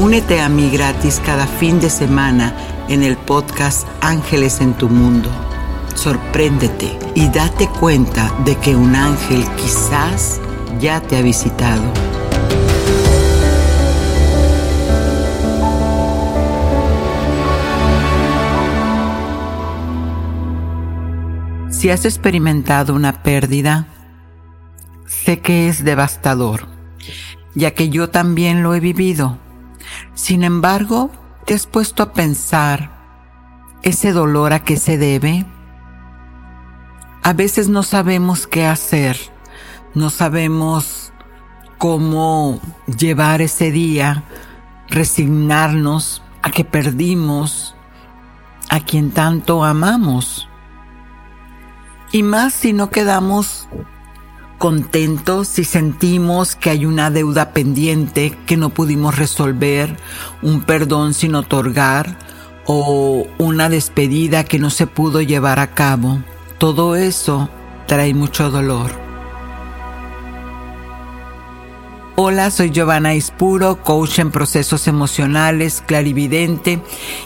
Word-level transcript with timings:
Únete 0.00 0.40
a 0.40 0.48
mí 0.48 0.70
gratis 0.70 1.22
cada 1.24 1.46
fin 1.46 1.78
de 1.78 1.88
semana 1.88 2.52
en 2.88 3.04
el 3.04 3.16
podcast 3.16 3.86
Ángeles 4.00 4.60
en 4.60 4.74
tu 4.74 4.88
Mundo. 4.88 5.30
Sorpréndete 5.94 6.98
y 7.14 7.28
date 7.28 7.68
cuenta 7.68 8.34
de 8.44 8.56
que 8.56 8.74
un 8.74 8.96
ángel 8.96 9.44
quizás 9.56 10.40
ya 10.80 11.00
te 11.00 11.16
ha 11.16 11.22
visitado. 11.22 11.84
Si 21.70 21.90
has 21.90 22.04
experimentado 22.04 22.94
una 22.94 23.22
pérdida, 23.22 23.86
sé 25.06 25.38
que 25.38 25.68
es 25.68 25.84
devastador, 25.84 26.66
ya 27.54 27.70
que 27.70 27.90
yo 27.90 28.10
también 28.10 28.64
lo 28.64 28.74
he 28.74 28.80
vivido. 28.80 29.43
Sin 30.14 30.44
embargo, 30.44 31.10
¿Te 31.44 31.52
has 31.52 31.66
puesto 31.66 32.02
a 32.02 32.14
pensar 32.14 32.90
ese 33.82 34.12
dolor 34.12 34.54
a 34.54 34.60
qué 34.60 34.78
se 34.78 34.96
debe? 34.96 35.44
A 37.22 37.34
veces 37.34 37.68
no 37.68 37.82
sabemos 37.82 38.46
qué 38.46 38.64
hacer, 38.64 39.18
no 39.92 40.08
sabemos 40.08 41.12
cómo 41.76 42.60
llevar 42.86 43.42
ese 43.42 43.70
día, 43.72 44.24
resignarnos 44.88 46.22
a 46.40 46.50
que 46.50 46.64
perdimos 46.64 47.76
a 48.70 48.80
quien 48.80 49.10
tanto 49.10 49.64
amamos. 49.64 50.48
Y 52.10 52.22
más 52.22 52.54
si 52.54 52.72
no 52.72 52.88
quedamos 52.88 53.68
contentos 54.58 55.48
si 55.48 55.64
sentimos 55.64 56.56
que 56.56 56.70
hay 56.70 56.86
una 56.86 57.10
deuda 57.10 57.52
pendiente 57.52 58.36
que 58.46 58.56
no 58.56 58.70
pudimos 58.70 59.16
resolver, 59.18 59.96
un 60.42 60.62
perdón 60.62 61.14
sin 61.14 61.34
otorgar 61.34 62.18
o 62.66 63.26
una 63.38 63.68
despedida 63.68 64.44
que 64.44 64.58
no 64.58 64.70
se 64.70 64.86
pudo 64.86 65.20
llevar 65.20 65.58
a 65.58 65.74
cabo. 65.74 66.20
Todo 66.58 66.96
eso 66.96 67.50
trae 67.86 68.14
mucho 68.14 68.50
dolor. 68.50 69.03
Hola, 72.16 72.52
soy 72.52 72.70
Giovanna 72.70 73.12
Ispuro, 73.12 73.82
coach 73.82 74.20
en 74.20 74.30
procesos 74.30 74.86
emocionales, 74.86 75.82
clarividente, 75.84 76.80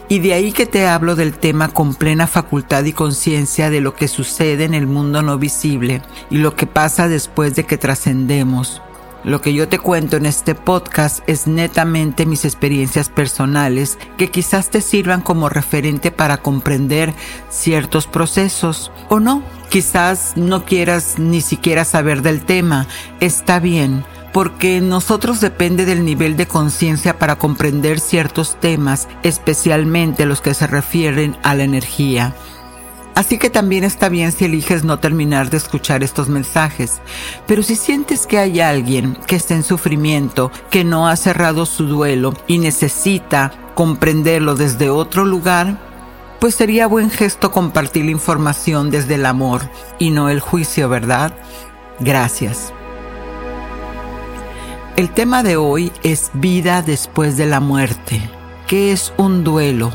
y 0.09 0.21
de 0.21 0.33
ahí 0.33 0.51
que 0.51 0.65
te 0.65 0.87
hablo 0.87 1.15
del 1.15 1.35
tema 1.35 1.69
con 1.69 1.95
plena 1.95 2.27
facultad 2.27 2.85
y 2.85 2.95
conciencia 2.95 3.69
de 3.69 3.83
lo 3.83 3.95
que 3.95 4.09
sucede 4.09 4.65
en 4.65 4.73
el 4.73 4.87
mundo 4.87 5.21
no 5.21 5.37
visible 5.37 6.01
y 6.31 6.39
lo 6.39 6.57
que 6.57 6.67
pasa 6.67 7.07
después 7.07 7.55
de 7.55 7.65
que 7.65 7.77
trascendemos. 7.77 8.81
Lo 9.25 9.43
que 9.43 9.53
yo 9.53 9.69
te 9.69 9.79
cuento 9.79 10.17
en 10.17 10.25
este 10.25 10.55
podcast 10.55 11.23
es 11.27 11.47
netamente 11.47 12.25
mis 12.25 12.47
experiencias 12.47 13.11
personales 13.11 13.99
que 14.17 14.31
quizás 14.31 14.71
te 14.71 14.81
sirvan 14.81 15.21
como 15.21 15.51
referente 15.51 16.11
para 16.11 16.39
comprender 16.39 17.13
ciertos 17.51 18.07
procesos 18.07 18.91
o 19.11 19.21
no. 19.21 19.43
Quizás 19.69 20.33
no 20.37 20.65
quieras 20.65 21.19
ni 21.19 21.43
siquiera 21.43 21.85
saber 21.85 22.23
del 22.23 22.41
tema. 22.41 22.87
Está 23.21 23.59
bien 23.59 24.03
porque 24.39 24.81
nosotros 24.81 25.41
depende 25.41 25.85
del 25.85 26.05
nivel 26.05 26.37
de 26.37 26.47
conciencia 26.47 27.19
para 27.19 27.41
comprender 27.41 27.99
ciertos 27.99 28.55
temas, 28.61 29.09
especialmente 29.25 30.27
los 30.27 30.41
que 30.41 30.55
se 30.55 30.69
refieren 30.69 31.37
a 31.43 31.57
la 31.57 31.65
energía. 31.65 32.37
Así 33.17 33.37
que 33.37 33.51
también 33.51 33.83
está 33.83 34.09
bien 34.09 34.31
si 34.31 34.45
eliges 34.45 34.85
no 34.85 35.01
terminar 35.01 35.51
de 35.51 35.57
escuchar 35.57 36.05
estos 36.05 36.29
mensajes. 36.29 37.01
Pero 37.49 37.65
si 37.65 37.75
sientes 37.75 38.29
que 38.29 38.39
hay 38.39 38.61
alguien 38.61 39.19
que 39.27 39.35
está 39.35 39.57
en 39.57 39.65
sufrimiento, 39.65 40.53
que 40.71 40.85
no 40.85 41.09
ha 41.09 41.17
cerrado 41.17 41.67
su 41.67 41.89
duelo 41.89 42.33
y 42.47 42.59
necesita 42.59 43.53
comprenderlo 43.75 44.55
desde 44.55 44.89
otro 44.89 45.25
lugar, 45.25 45.81
pues 46.39 46.55
sería 46.55 46.87
buen 46.87 47.11
gesto 47.11 47.51
compartir 47.51 48.05
la 48.05 48.13
información 48.13 48.93
desde 48.93 49.17
el 49.17 49.27
amor 49.27 49.69
y 49.99 50.11
no 50.11 50.29
el 50.29 50.39
juicio, 50.39 50.89
¿verdad? 50.89 51.35
Gracias. 51.99 52.73
El 54.99 55.11
tema 55.11 55.45
de 55.45 55.57
hoy 55.57 55.93
es 56.03 56.33
vida 56.33 56.83
después 56.83 57.37
de 57.37 57.47
la 57.47 57.61
muerte. 57.61 58.21
¿Qué 58.67 58.91
es 58.91 59.13
un 59.17 59.45
duelo? 59.45 59.93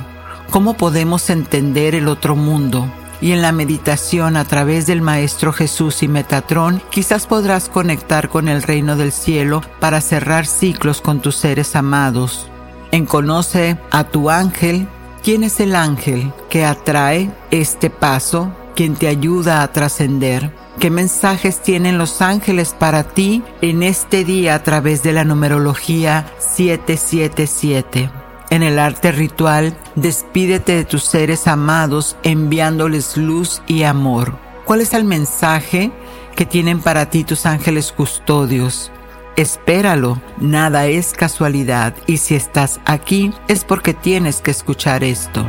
¿Cómo 0.49 0.75
podemos 0.75 1.29
entender 1.29 1.93
el 1.93 2.07
otro 2.07 2.37
mundo? 2.37 2.89
Y 3.19 3.33
en 3.33 3.41
la 3.41 3.51
meditación 3.51 4.37
a 4.37 4.45
través 4.45 4.87
del 4.87 5.01
Maestro 5.01 5.51
Jesús 5.51 6.03
y 6.03 6.07
Metatrón, 6.07 6.81
quizás 6.89 7.27
podrás 7.27 7.67
conectar 7.67 8.29
con 8.29 8.47
el 8.47 8.63
reino 8.63 8.95
del 8.95 9.11
cielo 9.11 9.61
para 9.81 9.99
cerrar 9.99 10.45
ciclos 10.45 11.01
con 11.01 11.19
tus 11.19 11.35
seres 11.35 11.75
amados. 11.75 12.47
En 12.93 13.05
Conoce 13.05 13.77
a 13.91 14.05
tu 14.05 14.29
ángel, 14.29 14.87
¿quién 15.21 15.43
es 15.43 15.59
el 15.59 15.75
ángel 15.75 16.31
que 16.49 16.63
atrae 16.63 17.29
este 17.51 17.89
paso, 17.89 18.53
quien 18.73 18.95
te 18.95 19.09
ayuda 19.09 19.63
a 19.63 19.71
trascender? 19.73 20.62
¿Qué 20.79 20.89
mensajes 20.89 21.61
tienen 21.61 21.97
los 21.97 22.21
ángeles 22.21 22.75
para 22.77 23.03
ti 23.03 23.43
en 23.61 23.83
este 23.83 24.25
día 24.25 24.55
a 24.55 24.63
través 24.63 25.03
de 25.03 25.13
la 25.13 25.23
numerología 25.23 26.25
777? 26.39 28.09
En 28.49 28.63
el 28.63 28.77
arte 28.79 29.11
ritual, 29.11 29.77
despídete 29.95 30.75
de 30.75 30.83
tus 30.83 31.03
seres 31.03 31.47
amados 31.47 32.17
enviándoles 32.23 33.17
luz 33.17 33.61
y 33.67 33.83
amor. 33.83 34.37
¿Cuál 34.65 34.81
es 34.81 34.93
el 34.93 35.05
mensaje 35.05 35.91
que 36.35 36.45
tienen 36.45 36.79
para 36.81 37.09
ti 37.09 37.23
tus 37.23 37.45
ángeles 37.45 37.91
custodios? 37.91 38.91
Espéralo, 39.35 40.21
nada 40.39 40.85
es 40.87 41.13
casualidad 41.13 41.95
y 42.07 42.17
si 42.17 42.35
estás 42.35 42.79
aquí 42.85 43.33
es 43.47 43.63
porque 43.63 43.93
tienes 43.93 44.41
que 44.41 44.51
escuchar 44.51 45.03
esto. 45.03 45.47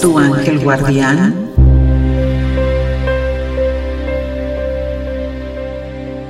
Tu 0.00 0.18
ángel 0.18 0.58
guardián? 0.58 1.34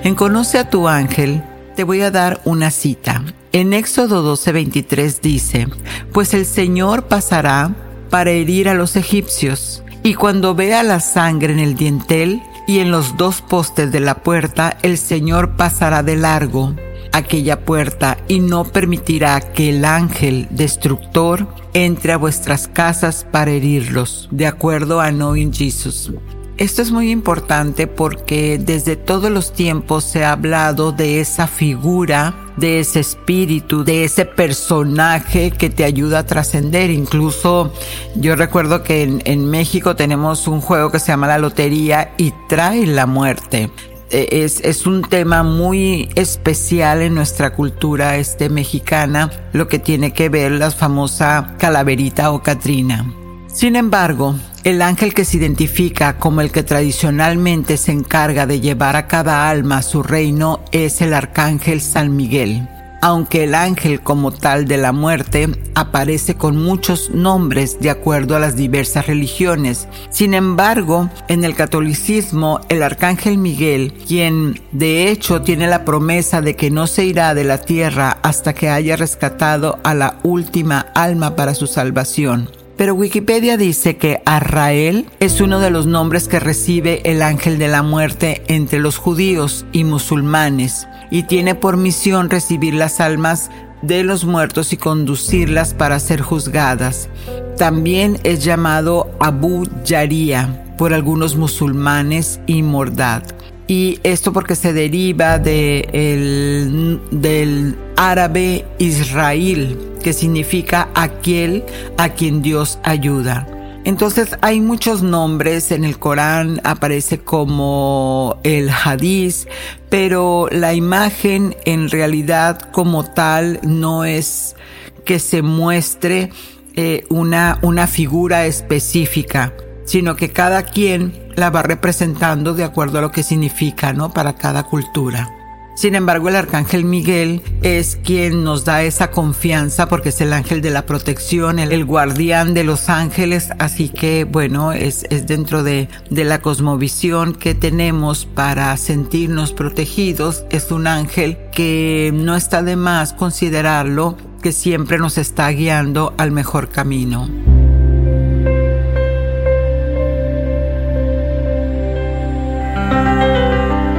En 0.04 0.14
Conoce 0.14 0.58
a 0.58 0.70
tu 0.70 0.88
ángel, 0.88 1.42
te 1.74 1.84
voy 1.84 2.02
a 2.02 2.10
dar 2.10 2.40
una 2.44 2.70
cita. 2.70 3.22
En 3.52 3.72
Éxodo 3.72 4.22
12:23 4.22 5.20
dice, 5.20 5.68
Pues 6.12 6.34
el 6.34 6.46
Señor 6.46 7.04
pasará 7.04 7.74
para 8.10 8.30
herir 8.30 8.68
a 8.68 8.74
los 8.74 8.96
egipcios, 8.96 9.82
y 10.02 10.14
cuando 10.14 10.54
vea 10.54 10.82
la 10.82 11.00
sangre 11.00 11.52
en 11.52 11.58
el 11.58 11.74
dintel 11.74 12.42
y 12.68 12.78
en 12.78 12.90
los 12.90 13.16
dos 13.16 13.42
postes 13.42 13.90
de 13.90 14.00
la 14.00 14.22
puerta, 14.22 14.76
el 14.82 14.98
Señor 14.98 15.56
pasará 15.56 16.02
de 16.02 16.16
largo 16.16 16.74
aquella 17.16 17.60
puerta 17.60 18.18
y 18.28 18.40
no 18.40 18.64
permitirá 18.64 19.40
que 19.40 19.70
el 19.70 19.84
ángel 19.84 20.46
destructor 20.50 21.46
entre 21.74 22.12
a 22.12 22.16
vuestras 22.16 22.68
casas 22.68 23.26
para 23.30 23.50
herirlos, 23.50 24.28
de 24.30 24.46
acuerdo 24.46 25.00
a 25.00 25.10
Knowing 25.10 25.52
Jesus. 25.52 26.12
Esto 26.58 26.80
es 26.80 26.90
muy 26.90 27.10
importante 27.10 27.86
porque 27.86 28.58
desde 28.58 28.96
todos 28.96 29.30
los 29.30 29.52
tiempos 29.52 30.04
se 30.04 30.24
ha 30.24 30.32
hablado 30.32 30.90
de 30.90 31.20
esa 31.20 31.46
figura, 31.46 32.34
de 32.56 32.80
ese 32.80 33.00
espíritu, 33.00 33.84
de 33.84 34.04
ese 34.04 34.24
personaje 34.24 35.50
que 35.50 35.68
te 35.68 35.84
ayuda 35.84 36.20
a 36.20 36.26
trascender. 36.26 36.90
Incluso 36.90 37.74
yo 38.14 38.36
recuerdo 38.36 38.82
que 38.82 39.02
en, 39.02 39.20
en, 39.26 39.50
México 39.50 39.96
tenemos 39.96 40.48
un 40.48 40.62
juego 40.62 40.90
que 40.90 40.98
se 40.98 41.08
llama 41.08 41.26
la 41.26 41.36
lotería 41.36 42.14
y 42.16 42.32
trae 42.48 42.86
la 42.86 43.04
muerte. 43.04 43.70
E, 44.10 44.44
es, 44.44 44.60
es, 44.60 44.86
un 44.86 45.02
tema 45.02 45.42
muy 45.42 46.08
especial 46.14 47.02
en 47.02 47.14
nuestra 47.14 47.54
cultura 47.54 48.16
este 48.16 48.48
mexicana, 48.48 49.30
lo 49.52 49.66
que 49.68 49.78
tiene 49.78 50.12
que 50.12 50.28
ver 50.28 50.52
la 50.52 50.70
famosa 50.70 51.54
calaverita 51.58 52.30
o 52.30 52.42
Catrina. 52.42 53.12
Sin 53.52 53.74
embargo, 53.74 54.36
el 54.64 54.82
ángel 54.82 55.14
que 55.14 55.24
se 55.24 55.38
identifica 55.38 56.18
como 56.18 56.40
el 56.40 56.52
que 56.52 56.62
tradicionalmente 56.62 57.76
se 57.76 57.92
encarga 57.92 58.46
de 58.46 58.60
llevar 58.60 58.96
a 58.96 59.06
cada 59.06 59.48
alma 59.48 59.78
a 59.78 59.82
su 59.82 60.02
reino 60.02 60.60
es 60.72 61.00
el 61.00 61.14
arcángel 61.14 61.80
San 61.80 62.14
Miguel. 62.14 62.68
Aunque 63.06 63.44
el 63.44 63.54
ángel 63.54 64.00
como 64.00 64.32
tal 64.32 64.66
de 64.66 64.78
la 64.78 64.90
muerte 64.90 65.48
aparece 65.76 66.34
con 66.34 66.56
muchos 66.56 67.10
nombres 67.10 67.78
de 67.78 67.90
acuerdo 67.90 68.34
a 68.34 68.40
las 68.40 68.56
diversas 68.56 69.06
religiones. 69.06 69.86
Sin 70.10 70.34
embargo, 70.34 71.08
en 71.28 71.44
el 71.44 71.54
catolicismo, 71.54 72.62
el 72.68 72.82
arcángel 72.82 73.38
Miguel, 73.38 73.94
quien 74.08 74.60
de 74.72 75.08
hecho 75.08 75.42
tiene 75.42 75.68
la 75.68 75.84
promesa 75.84 76.40
de 76.40 76.56
que 76.56 76.72
no 76.72 76.88
se 76.88 77.04
irá 77.04 77.32
de 77.34 77.44
la 77.44 77.58
tierra 77.58 78.18
hasta 78.24 78.54
que 78.54 78.70
haya 78.70 78.96
rescatado 78.96 79.78
a 79.84 79.94
la 79.94 80.18
última 80.24 80.80
alma 80.96 81.36
para 81.36 81.54
su 81.54 81.68
salvación, 81.68 82.50
pero 82.76 82.94
Wikipedia 82.94 83.56
dice 83.56 83.96
que 83.96 84.20
Arrael 84.26 85.08
es 85.20 85.40
uno 85.40 85.60
de 85.60 85.70
los 85.70 85.86
nombres 85.86 86.26
que 86.26 86.40
recibe 86.40 87.02
el 87.04 87.22
ángel 87.22 87.56
de 87.58 87.68
la 87.68 87.84
muerte 87.84 88.42
entre 88.48 88.80
los 88.80 88.98
judíos 88.98 89.64
y 89.70 89.84
musulmanes 89.84 90.88
y 91.10 91.24
tiene 91.24 91.54
por 91.54 91.76
misión 91.76 92.30
recibir 92.30 92.74
las 92.74 93.00
almas 93.00 93.50
de 93.82 94.02
los 94.02 94.24
muertos 94.24 94.72
y 94.72 94.76
conducirlas 94.76 95.74
para 95.74 95.98
ser 96.00 96.20
juzgadas. 96.20 97.08
También 97.56 98.18
es 98.24 98.44
llamado 98.44 99.10
Abu 99.20 99.66
Yaria 99.84 100.64
por 100.76 100.92
algunos 100.92 101.36
musulmanes 101.36 102.40
y 102.46 102.62
Mordad. 102.62 103.22
Y 103.68 103.98
esto 104.04 104.32
porque 104.32 104.54
se 104.54 104.72
deriva 104.72 105.38
de 105.38 105.88
el, 105.92 107.00
del 107.10 107.76
árabe 107.96 108.64
Israel, 108.78 109.76
que 110.02 110.12
significa 110.12 110.88
aquel 110.94 111.64
a 111.96 112.10
quien 112.10 112.42
Dios 112.42 112.78
ayuda. 112.84 113.48
Entonces 113.86 114.36
hay 114.40 114.60
muchos 114.60 115.04
nombres 115.04 115.70
en 115.70 115.84
el 115.84 115.96
Corán, 115.96 116.60
aparece 116.64 117.20
como 117.20 118.40
el 118.42 118.68
hadiz, 118.68 119.46
pero 119.88 120.48
la 120.50 120.74
imagen 120.74 121.54
en 121.64 121.88
realidad 121.88 122.58
como 122.72 123.04
tal 123.04 123.60
no 123.62 124.04
es 124.04 124.56
que 125.04 125.20
se 125.20 125.42
muestre 125.42 126.32
eh, 126.74 127.06
una, 127.10 127.60
una 127.62 127.86
figura 127.86 128.46
específica, 128.46 129.54
sino 129.84 130.16
que 130.16 130.32
cada 130.32 130.64
quien 130.64 131.32
la 131.36 131.50
va 131.50 131.62
representando 131.62 132.54
de 132.54 132.64
acuerdo 132.64 132.98
a 132.98 133.02
lo 133.02 133.12
que 133.12 133.22
significa, 133.22 133.92
¿no? 133.92 134.12
Para 134.12 134.34
cada 134.34 134.64
cultura. 134.64 135.35
Sin 135.76 135.94
embargo, 135.94 136.30
el 136.30 136.36
arcángel 136.36 136.84
Miguel 136.84 137.42
es 137.60 137.96
quien 137.96 138.44
nos 138.44 138.64
da 138.64 138.82
esa 138.82 139.10
confianza 139.10 139.90
porque 139.90 140.08
es 140.08 140.22
el 140.22 140.32
ángel 140.32 140.62
de 140.62 140.70
la 140.70 140.86
protección, 140.86 141.58
el, 141.58 141.84
guardián 141.84 142.54
de 142.54 142.64
los 142.64 142.88
ángeles, 142.88 143.50
así 143.58 143.90
que 143.90 144.24
bueno, 144.24 144.72
es, 144.72 145.04
es 145.10 145.26
dentro 145.26 145.62
de, 145.62 145.90
de 146.08 146.24
la 146.24 146.40
cosmovisión 146.40 147.34
que 147.34 147.54
tenemos 147.54 148.24
para 148.24 148.74
sentirnos 148.78 149.52
protegidos, 149.52 150.46
es 150.48 150.72
un 150.72 150.86
ángel 150.86 151.36
que 151.52 152.10
no 152.14 152.36
está 152.36 152.62
de 152.62 152.76
más 152.76 153.12
considerarlo, 153.12 154.16
que 154.40 154.52
siempre 154.52 154.96
nos 154.96 155.18
está 155.18 155.50
guiando 155.50 156.14
al 156.16 156.32
mejor 156.32 156.70
camino. 156.70 157.28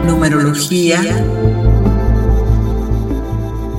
Numerología 0.08 1.02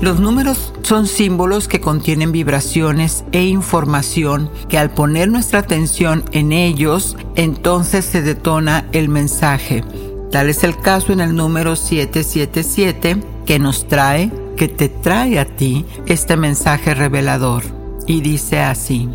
los 0.00 0.20
números 0.20 0.72
son 0.82 1.08
símbolos 1.08 1.66
que 1.66 1.80
contienen 1.80 2.30
vibraciones 2.30 3.24
e 3.32 3.42
información 3.44 4.48
que 4.68 4.78
al 4.78 4.90
poner 4.90 5.28
nuestra 5.28 5.58
atención 5.58 6.24
en 6.30 6.52
ellos, 6.52 7.16
entonces 7.34 8.04
se 8.04 8.22
detona 8.22 8.86
el 8.92 9.08
mensaje. 9.08 9.82
Tal 10.30 10.50
es 10.50 10.62
el 10.62 10.78
caso 10.78 11.12
en 11.12 11.20
el 11.20 11.34
número 11.34 11.74
777 11.74 13.16
que 13.44 13.58
nos 13.58 13.88
trae, 13.88 14.30
que 14.56 14.68
te 14.68 14.88
trae 14.88 15.40
a 15.40 15.44
ti 15.44 15.84
este 16.06 16.36
mensaje 16.36 16.94
revelador. 16.94 17.64
Y 18.06 18.20
dice 18.20 18.60
así, 18.60 19.08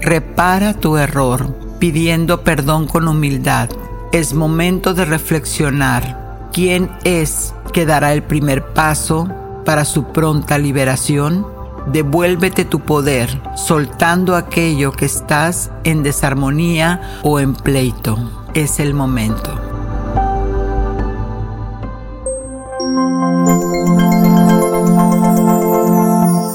repara 0.00 0.72
tu 0.72 0.96
error 0.96 1.54
pidiendo 1.78 2.44
perdón 2.44 2.86
con 2.86 3.08
humildad. 3.08 3.68
Es 4.12 4.32
momento 4.32 4.94
de 4.94 5.04
reflexionar 5.04 6.48
quién 6.52 6.90
es 7.04 7.52
que 7.72 7.84
dará 7.84 8.12
el 8.12 8.22
primer 8.22 8.64
paso 8.72 9.28
para 9.64 9.84
su 9.84 10.04
pronta 10.04 10.58
liberación, 10.58 11.46
devuélvete 11.86 12.64
tu 12.64 12.80
poder, 12.80 13.40
soltando 13.56 14.36
aquello 14.36 14.92
que 14.92 15.04
estás 15.04 15.70
en 15.84 16.02
desarmonía 16.02 17.20
o 17.22 17.40
en 17.40 17.54
pleito. 17.54 18.18
Es 18.54 18.80
el 18.80 18.94
momento. 18.94 19.54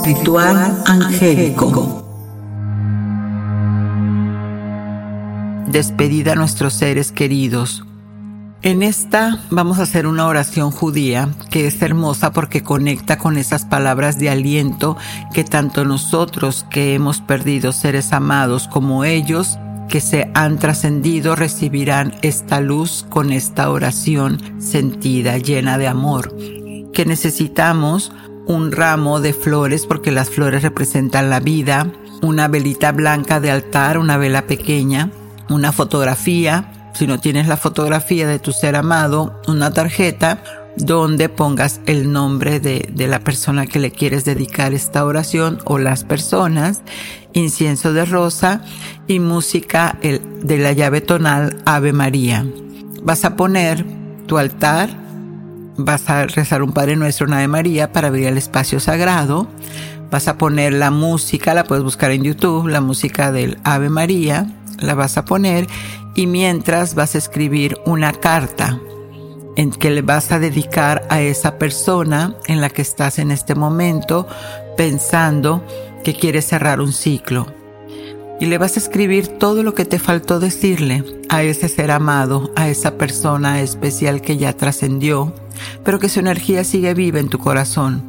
Ritual 0.04 0.84
angélico. 0.86 2.04
Despedida 5.68 6.34
a 6.34 6.36
nuestros 6.36 6.74
seres 6.74 7.12
queridos 7.12 7.85
en 8.66 8.82
esta 8.82 9.38
vamos 9.52 9.78
a 9.78 9.84
hacer 9.84 10.08
una 10.08 10.26
oración 10.26 10.72
judía 10.72 11.30
que 11.52 11.68
es 11.68 11.80
hermosa 11.84 12.34
porque 12.34 12.64
conecta 12.64 13.20
con 13.20 13.38
esas 13.38 13.64
palabras 13.64 14.18
de 14.18 14.32
aliento 14.32 14.98
que 15.36 15.44
tanto 15.44 15.86
nosotros 15.86 16.66
que 16.72 16.96
hemos 16.96 17.22
perdido 17.22 17.72
seres 17.72 18.12
amados 18.12 18.68
como 18.68 19.06
ellos 19.06 19.60
que 19.88 20.02
se 20.02 20.32
han 20.34 20.58
trascendido 20.58 21.36
recibirán 21.36 22.16
esta 22.24 22.60
luz 22.60 23.06
con 23.08 23.32
esta 23.32 23.70
oración 23.70 24.42
sentida, 24.60 25.38
llena 25.38 25.78
de 25.78 25.88
amor. 25.88 26.36
Que 26.92 27.06
necesitamos 27.06 28.12
un 28.48 28.72
ramo 28.72 29.22
de 29.22 29.34
flores 29.34 29.86
porque 29.86 30.12
las 30.12 30.32
flores 30.32 30.64
representan 30.64 31.30
la 31.30 31.40
vida, 31.40 31.92
una 32.24 32.48
velita 32.48 32.92
blanca 32.94 33.40
de 33.40 33.52
altar, 33.52 34.00
una 34.00 34.18
vela 34.18 34.48
pequeña, 34.48 35.12
una 35.50 35.72
fotografía, 35.72 36.72
si 36.96 37.08
no 37.08 37.20
tienes 37.20 37.48
la 37.48 37.58
fotografía 37.58 38.28
de 38.28 38.40
tu 38.40 38.52
ser 38.52 38.76
amado, 38.76 39.42
una 39.48 39.72
tarjeta 39.72 40.42
donde 40.78 41.30
pongas 41.30 41.82
el 41.86 42.12
nombre 42.12 42.60
de, 42.60 42.90
la 43.08 43.20
persona 43.20 43.66
que 43.66 43.80
le 43.80 43.92
quieres 43.92 44.26
dedicar 44.26 44.74
esta 44.74 45.06
oración 45.06 45.60
o 45.66 45.78
las 45.78 46.04
personas, 46.04 46.82
incienso 47.34 47.94
de 47.94 48.06
rosa 48.06 48.62
y 49.08 49.20
música 49.20 49.98
de 50.02 50.58
la 50.58 50.72
llave 50.72 51.02
tonal 51.02 51.58
Ave 51.66 51.94
María. 51.94 52.46
Vas 53.04 53.26
a 53.26 53.36
poner 53.36 53.86
tu 54.26 54.38
altar, 54.38 54.90
vas 55.78 56.10
a 56.10 56.28
rezar 56.28 56.64
un 56.64 56.72
Padre 56.72 56.96
Nuestro, 56.96 57.28
una 57.28 57.38
Ave 57.38 57.48
María 57.48 57.92
para 57.92 58.08
abrir 58.08 58.28
el 58.28 58.38
espacio 58.38 58.80
sagrado. 58.80 59.48
Vas 60.12 60.28
a 60.28 60.38
poner 60.38 60.74
la 60.74 60.92
música, 60.92 61.54
la 61.54 61.66
puedes 61.66 61.84
buscar 61.84 62.12
en 62.12 62.24
YouTube, 62.24 62.68
la 62.68 62.82
música 62.82 63.32
del 63.32 63.60
Ave 63.64 63.90
María, 63.90 64.48
la 64.80 64.94
vas 64.94 65.18
a 65.18 65.26
poner 65.26 65.68
y 66.16 66.28
mientras 66.28 66.96
vas 66.96 67.14
a 67.14 67.18
escribir 67.18 67.78
una 67.86 68.14
carta 68.14 68.80
en 69.58 69.72
que 69.72 69.90
le 69.90 70.02
vas 70.02 70.32
a 70.32 70.40
dedicar 70.40 71.06
a 71.10 71.22
esa 71.22 71.58
persona 71.58 72.36
en 72.48 72.62
la 72.62 72.70
que 72.70 72.82
estás 72.82 73.20
en 73.20 73.32
este 73.32 73.54
momento 73.54 74.28
pensando 74.78 75.64
que 76.04 76.16
quieres 76.16 76.46
cerrar 76.46 76.82
un 76.82 76.94
ciclo. 76.94 77.48
Y 78.40 78.48
le 78.48 78.58
vas 78.58 78.76
a 78.76 78.80
escribir 78.80 79.28
todo 79.28 79.64
lo 79.64 79.74
que 79.74 79.86
te 79.86 80.00
faltó 80.00 80.40
decirle 80.40 81.04
a 81.30 81.44
ese 81.44 81.70
ser 81.70 81.92
amado, 81.92 82.52
a 82.56 82.68
esa 82.68 82.98
persona 82.98 83.62
especial 83.62 84.22
que 84.22 84.38
ya 84.38 84.54
trascendió, 84.54 85.34
pero 85.84 86.00
que 86.00 86.10
su 86.10 86.20
energía 86.20 86.64
sigue 86.64 86.94
viva 86.94 87.20
en 87.20 87.30
tu 87.30 87.40
corazón. 87.40 88.04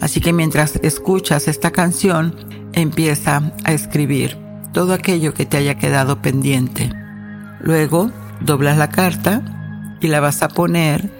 Así 0.00 0.20
que 0.20 0.32
mientras 0.32 0.76
escuchas 0.76 1.48
esta 1.48 1.70
canción, 1.70 2.36
empieza 2.72 3.52
a 3.64 3.72
escribir 3.72 4.36
todo 4.72 4.92
aquello 4.92 5.32
que 5.34 5.46
te 5.46 5.56
haya 5.56 5.76
quedado 5.76 6.20
pendiente. 6.20 6.90
Luego 7.60 8.10
doblas 8.40 8.78
la 8.78 8.90
carta 8.90 9.42
y 10.00 10.08
la 10.08 10.20
vas 10.20 10.42
a 10.42 10.48
poner 10.48 11.10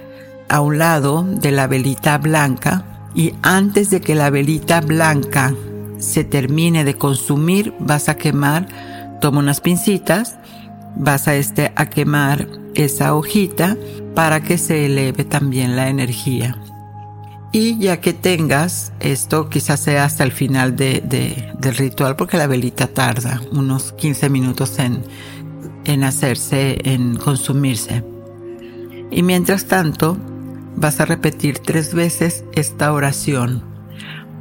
a 0.49 0.61
un 0.61 0.79
lado 0.79 1.23
de 1.23 1.53
la 1.53 1.67
velita 1.67 2.19
blanca 2.19 2.85
y 3.15 3.35
antes 3.43 3.91
de 3.91 4.01
que 4.01 4.15
la 4.15 4.31
velita 4.31 4.81
blanca 4.81 5.55
se 5.99 6.25
termine 6.25 6.85
de 6.85 6.95
consumir, 6.95 7.75
vas 7.79 8.09
a 8.09 8.17
quemar, 8.17 8.67
toma 9.21 9.41
unas 9.41 9.61
pincitas, 9.61 10.39
vas 10.97 11.29
a 11.29 11.35
este 11.35 11.73
a 11.77 11.87
quemar 11.87 12.49
esa 12.75 13.15
hojita 13.15 13.77
para 14.15 14.41
que 14.43 14.59
se 14.59 14.87
eleve 14.87 15.25
también 15.25 15.77
la 15.77 15.89
energía. 15.89 16.57
Y 17.53 17.79
ya 17.79 18.01
que 18.01 18.13
tengas 18.13 18.93
esto, 19.01 19.49
quizás 19.49 19.81
sea 19.81 20.05
hasta 20.05 20.23
el 20.23 20.31
final 20.31 20.77
de, 20.77 21.03
del 21.59 21.75
ritual, 21.75 22.15
porque 22.15 22.37
la 22.37 22.47
velita 22.47 22.87
tarda 22.87 23.41
unos 23.51 23.93
15 23.93 24.31
minutos 24.31 24.79
en, 24.79 25.03
en 25.85 26.05
hacerse, 26.05 26.79
en 26.85 27.17
consumirse. 27.17 28.05
Y 29.11 29.23
mientras 29.23 29.67
tanto, 29.67 30.17
vas 30.77 31.01
a 31.01 31.07
repetir 31.07 31.59
tres 31.59 31.95
veces 31.95 32.45
esta 32.53 32.93
oración. 32.93 33.63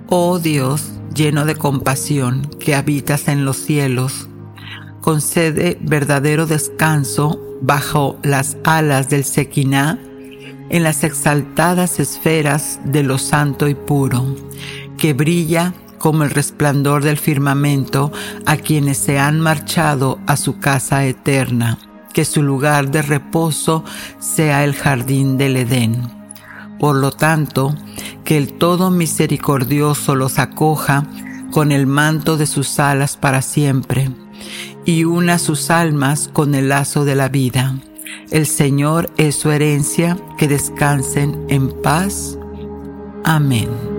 Oh 0.07 0.39
Dios, 0.39 0.91
lleno 1.13 1.45
de 1.45 1.55
compasión, 1.55 2.49
que 2.59 2.75
habitas 2.75 3.27
en 3.27 3.45
los 3.45 3.57
cielos, 3.57 4.29
concede 5.01 5.77
verdadero 5.81 6.45
descanso 6.45 7.39
bajo 7.61 8.17
las 8.23 8.57
alas 8.63 9.09
del 9.09 9.23
Sequiná 9.23 9.99
en 10.69 10.83
las 10.83 11.03
exaltadas 11.03 11.99
esferas 11.99 12.79
de 12.85 13.03
lo 13.03 13.17
santo 13.17 13.67
y 13.67 13.75
puro, 13.75 14.35
que 14.97 15.13
brilla 15.13 15.73
como 15.99 16.23
el 16.23 16.31
resplandor 16.31 17.03
del 17.03 17.17
firmamento 17.17 18.11
a 18.45 18.57
quienes 18.57 18.97
se 18.97 19.19
han 19.19 19.39
marchado 19.39 20.19
a 20.25 20.37
su 20.37 20.59
casa 20.59 21.05
eterna, 21.05 21.77
que 22.13 22.25
su 22.25 22.41
lugar 22.41 22.89
de 22.89 23.01
reposo 23.01 23.83
sea 24.19 24.63
el 24.63 24.73
jardín 24.73 25.37
del 25.37 25.57
Edén. 25.57 26.09
Por 26.79 26.95
lo 26.95 27.11
tanto, 27.11 27.75
que 28.23 28.37
el 28.37 28.53
todo 28.53 28.89
misericordioso 28.89 30.15
los 30.15 30.39
acoja 30.39 31.05
con 31.51 31.71
el 31.71 31.85
manto 31.85 32.37
de 32.37 32.47
sus 32.47 32.79
alas 32.79 33.17
para 33.17 33.41
siempre, 33.41 34.09
y 34.85 35.03
una 35.03 35.37
sus 35.37 35.69
almas 35.69 36.29
con 36.31 36.55
el 36.55 36.69
lazo 36.69 37.05
de 37.05 37.15
la 37.15 37.29
vida 37.29 37.75
el 38.31 38.45
Señor 38.45 39.09
es 39.17 39.35
su 39.35 39.49
herencia, 39.49 40.17
que 40.37 40.47
descansen 40.47 41.45
en 41.49 41.69
paz. 41.81 42.37
Amén. 43.23 43.98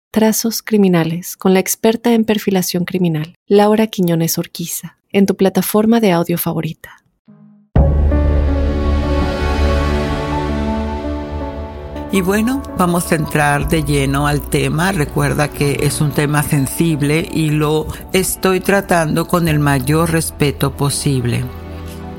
Trazos 0.13 0.61
Criminales 0.61 1.37
con 1.37 1.53
la 1.53 1.61
experta 1.61 2.11
en 2.11 2.25
perfilación 2.25 2.83
criminal, 2.83 3.33
Laura 3.47 3.87
Quiñones 3.87 4.37
Orquiza, 4.37 4.97
en 5.09 5.25
tu 5.25 5.37
plataforma 5.37 6.01
de 6.01 6.11
audio 6.11 6.37
favorita. 6.37 6.97
Y 12.11 12.19
bueno, 12.19 12.61
vamos 12.77 13.09
a 13.13 13.15
entrar 13.15 13.69
de 13.69 13.83
lleno 13.85 14.27
al 14.27 14.49
tema. 14.49 14.91
Recuerda 14.91 15.47
que 15.47 15.79
es 15.83 16.01
un 16.01 16.11
tema 16.11 16.43
sensible 16.43 17.29
y 17.31 17.51
lo 17.51 17.87
estoy 18.11 18.59
tratando 18.59 19.29
con 19.29 19.47
el 19.47 19.59
mayor 19.59 20.11
respeto 20.11 20.75
posible. 20.75 21.45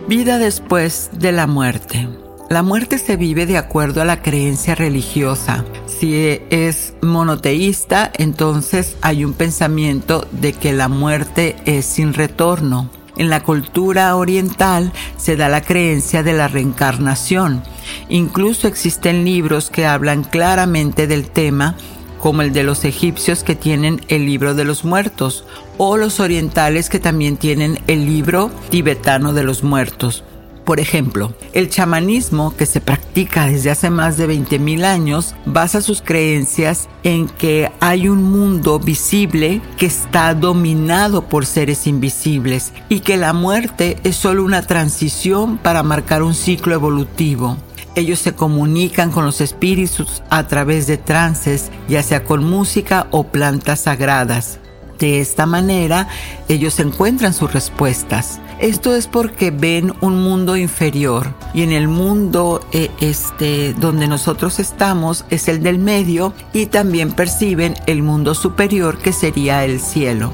Vida 0.08 0.38
después 0.38 1.10
de 1.12 1.32
la 1.32 1.46
muerte. 1.46 2.08
La 2.48 2.62
muerte 2.62 2.96
se 2.96 3.16
vive 3.16 3.44
de 3.44 3.58
acuerdo 3.58 4.00
a 4.00 4.06
la 4.06 4.22
creencia 4.22 4.74
religiosa. 4.74 5.66
Si 6.02 6.40
es 6.50 6.94
monoteísta, 7.00 8.10
entonces 8.18 8.96
hay 9.02 9.24
un 9.24 9.34
pensamiento 9.34 10.26
de 10.32 10.52
que 10.52 10.72
la 10.72 10.88
muerte 10.88 11.54
es 11.64 11.86
sin 11.86 12.12
retorno. 12.12 12.90
En 13.16 13.30
la 13.30 13.44
cultura 13.44 14.16
oriental 14.16 14.92
se 15.16 15.36
da 15.36 15.48
la 15.48 15.60
creencia 15.60 16.24
de 16.24 16.32
la 16.32 16.48
reencarnación. 16.48 17.62
Incluso 18.08 18.66
existen 18.66 19.24
libros 19.24 19.70
que 19.70 19.86
hablan 19.86 20.24
claramente 20.24 21.06
del 21.06 21.30
tema 21.30 21.76
como 22.18 22.42
el 22.42 22.52
de 22.52 22.64
los 22.64 22.84
egipcios 22.84 23.44
que 23.44 23.54
tienen 23.54 24.00
el 24.08 24.26
libro 24.26 24.56
de 24.56 24.64
los 24.64 24.84
muertos, 24.84 25.44
o 25.78 25.96
los 25.96 26.18
orientales 26.18 26.88
que 26.88 26.98
también 26.98 27.36
tienen 27.36 27.78
el 27.86 28.06
libro 28.06 28.50
tibetano 28.70 29.32
de 29.34 29.44
los 29.44 29.62
muertos. 29.62 30.24
Por 30.64 30.78
ejemplo, 30.78 31.34
el 31.54 31.70
chamanismo 31.70 32.54
que 32.56 32.66
se 32.66 32.80
practica 32.80 33.46
desde 33.46 33.70
hace 33.70 33.90
más 33.90 34.16
de 34.16 34.28
20.000 34.28 34.84
años 34.84 35.34
basa 35.44 35.80
sus 35.80 36.02
creencias 36.02 36.88
en 37.02 37.28
que 37.28 37.72
hay 37.80 38.08
un 38.08 38.22
mundo 38.22 38.78
visible 38.78 39.60
que 39.76 39.86
está 39.86 40.34
dominado 40.34 41.22
por 41.28 41.46
seres 41.46 41.88
invisibles 41.88 42.72
y 42.88 43.00
que 43.00 43.16
la 43.16 43.32
muerte 43.32 43.98
es 44.04 44.14
solo 44.14 44.44
una 44.44 44.62
transición 44.62 45.58
para 45.58 45.82
marcar 45.82 46.22
un 46.22 46.34
ciclo 46.34 46.74
evolutivo. 46.74 47.56
Ellos 47.96 48.20
se 48.20 48.34
comunican 48.34 49.10
con 49.10 49.24
los 49.24 49.40
espíritus 49.40 50.22
a 50.30 50.46
través 50.46 50.86
de 50.86 50.96
trances, 50.96 51.70
ya 51.88 52.02
sea 52.02 52.24
con 52.24 52.44
música 52.44 53.08
o 53.10 53.24
plantas 53.24 53.80
sagradas. 53.80 54.60
De 54.98 55.20
esta 55.20 55.46
manera, 55.46 56.06
ellos 56.48 56.78
encuentran 56.78 57.34
sus 57.34 57.52
respuestas. 57.52 58.40
Esto 58.62 58.94
es 58.94 59.08
porque 59.08 59.50
ven 59.50 59.92
un 60.02 60.22
mundo 60.22 60.56
inferior 60.56 61.34
y 61.52 61.62
en 61.62 61.72
el 61.72 61.88
mundo 61.88 62.60
eh, 62.70 62.92
este 63.00 63.74
donde 63.74 64.06
nosotros 64.06 64.60
estamos 64.60 65.24
es 65.30 65.48
el 65.48 65.64
del 65.64 65.80
medio 65.80 66.32
y 66.52 66.66
también 66.66 67.10
perciben 67.10 67.74
el 67.86 68.04
mundo 68.04 68.36
superior 68.36 68.98
que 68.98 69.12
sería 69.12 69.64
el 69.64 69.80
cielo. 69.80 70.32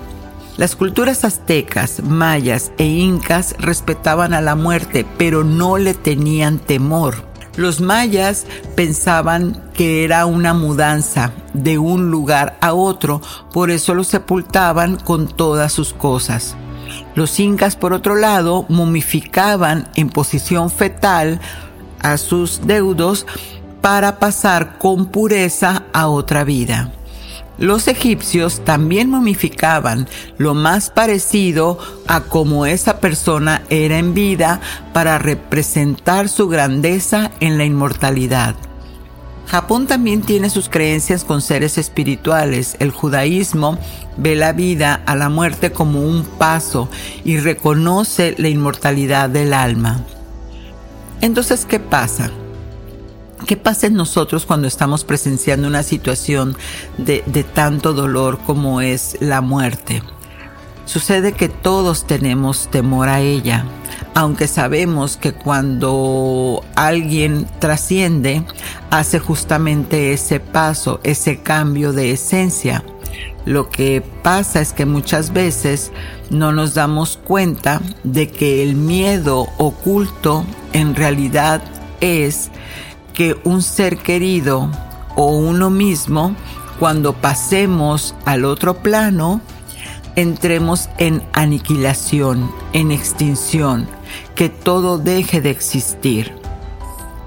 Las 0.59 0.77
culturas 0.77 1.25
aztecas, 1.25 2.03
mayas 2.03 2.71
e 2.77 2.85
incas 2.85 3.57
respetaban 3.61 4.35
a 4.35 4.43
la 4.43 4.57
muerte, 4.57 5.07
pero 5.17 5.43
no 5.43 5.79
le 5.79 5.95
tenían 5.95 6.59
temor. 6.59 7.25
Los 7.57 7.81
mayas 7.81 8.45
pensaban 8.77 9.71
que 9.73 10.05
era 10.05 10.27
una 10.27 10.53
mudanza 10.53 11.33
de 11.55 11.79
un 11.79 12.11
lugar 12.11 12.59
a 12.61 12.75
otro, 12.75 13.23
por 13.55 13.71
eso 13.71 13.95
lo 13.95 14.05
sepultaban 14.05 14.97
con 14.97 15.29
todas 15.29 15.73
sus 15.73 15.95
cosas. 15.95 16.59
Los 17.19 17.41
incas, 17.41 17.75
por 17.75 17.95
otro 17.95 18.15
lado, 18.15 18.65
momificaban 18.69 19.89
en 19.97 20.09
posición 20.09 20.71
fetal 20.71 21.41
a 21.99 22.17
sus 22.17 22.65
deudos 22.65 23.27
para 23.81 24.21
pasar 24.21 24.79
con 24.79 25.07
pureza 25.07 25.83
a 25.93 26.07
otra 26.07 26.45
vida. 26.45 26.93
Los 27.59 27.89
egipcios 27.89 28.65
también 28.65 29.11
momificaban 29.11 30.07
lo 30.37 30.55
más 30.55 30.91
parecido 30.91 31.81
a 32.07 32.21
como 32.21 32.67
esa 32.67 33.01
persona 33.01 33.63
era 33.69 33.99
en 33.99 34.15
vida 34.15 34.61
para 34.93 35.19
representar 35.19 36.29
su 36.29 36.47
grandeza 36.47 37.33
en 37.41 37.59
la 37.59 37.65
inmortalidad. 37.65 38.55
Japón 39.49 39.87
también 39.87 40.21
tiene 40.21 40.51
sus 40.51 40.69
creencias 40.69 41.25
con 41.25 41.41
seres 41.41 41.79
espirituales. 41.79 42.77
El 42.81 42.91
judaísmo 42.91 43.79
ve 44.19 44.37
la 44.37 44.53
vida 44.53 45.03
a 45.07 45.17
la 45.17 45.31
muerte 45.31 45.73
como 45.73 46.03
un 46.03 46.25
paso 46.25 46.91
y 47.25 47.39
reconoce 47.39 48.35
la 48.37 48.49
inmortalidad 48.49 49.31
del 49.31 49.55
alma. 49.55 50.05
Entonces, 51.23 51.65
¿qué 51.65 51.81
pasa? 51.81 52.31
¿Qué 53.47 53.57
pasa 53.57 53.87
en 53.87 53.95
nosotros 53.95 54.45
cuando 54.45 54.69
estamos 54.69 55.05
presenciando 55.05 55.67
una 55.67 55.83
situación 55.83 56.55
de, 56.99 57.23
tanto 57.55 57.95
dolor 57.95 58.39
como 58.45 58.83
es 58.83 59.17
la 59.21 59.41
muerte? 59.41 60.03
Sucede 60.85 61.33
que 61.33 61.49
todos 61.49 62.07
tenemos 62.07 62.69
temor 62.69 63.09
a 63.09 63.21
ella, 63.21 63.65
aunque 64.15 64.47
sabemos 64.47 65.17
que 65.17 65.33
cuando 65.33 66.65
alguien 66.75 67.47
trasciende, 67.59 68.43
hace 68.91 69.19
justamente 69.19 70.13
ese 70.13 70.41
paso, 70.41 71.01
ese 71.03 71.41
cambio 71.41 71.93
de 71.93 72.13
esencia. 72.13 72.85
Lo 73.45 73.71
que 73.71 74.03
pasa 74.23 74.61
es 74.61 74.73
que 74.73 74.85
muchas 74.85 75.33
veces 75.33 75.91
no 76.31 76.53
nos 76.53 76.75
damos 76.75 77.17
cuenta 77.17 77.81
de 78.05 78.29
que 78.29 78.63
el 78.63 78.75
miedo 78.75 79.47
oculto 79.57 80.45
en 80.73 80.95
realidad 80.95 81.63
es 82.01 82.51
que 83.15 83.37
un 83.45 83.63
ser 83.63 83.99
querido 83.99 84.71
o 85.17 85.37
uno 85.37 85.71
mismo, 85.71 86.35
cuando 86.79 87.15
pasemos 87.15 88.15
al 88.25 88.45
otro 88.45 88.75
plano, 88.75 89.41
entremos 90.15 90.89
en 90.99 91.23
aniquilación, 91.33 92.51
en 92.73 92.91
extinción, 92.91 93.89
que 94.35 94.49
todo 94.49 94.99
deje 94.99 95.41
de 95.41 95.51
existir. 95.51 96.33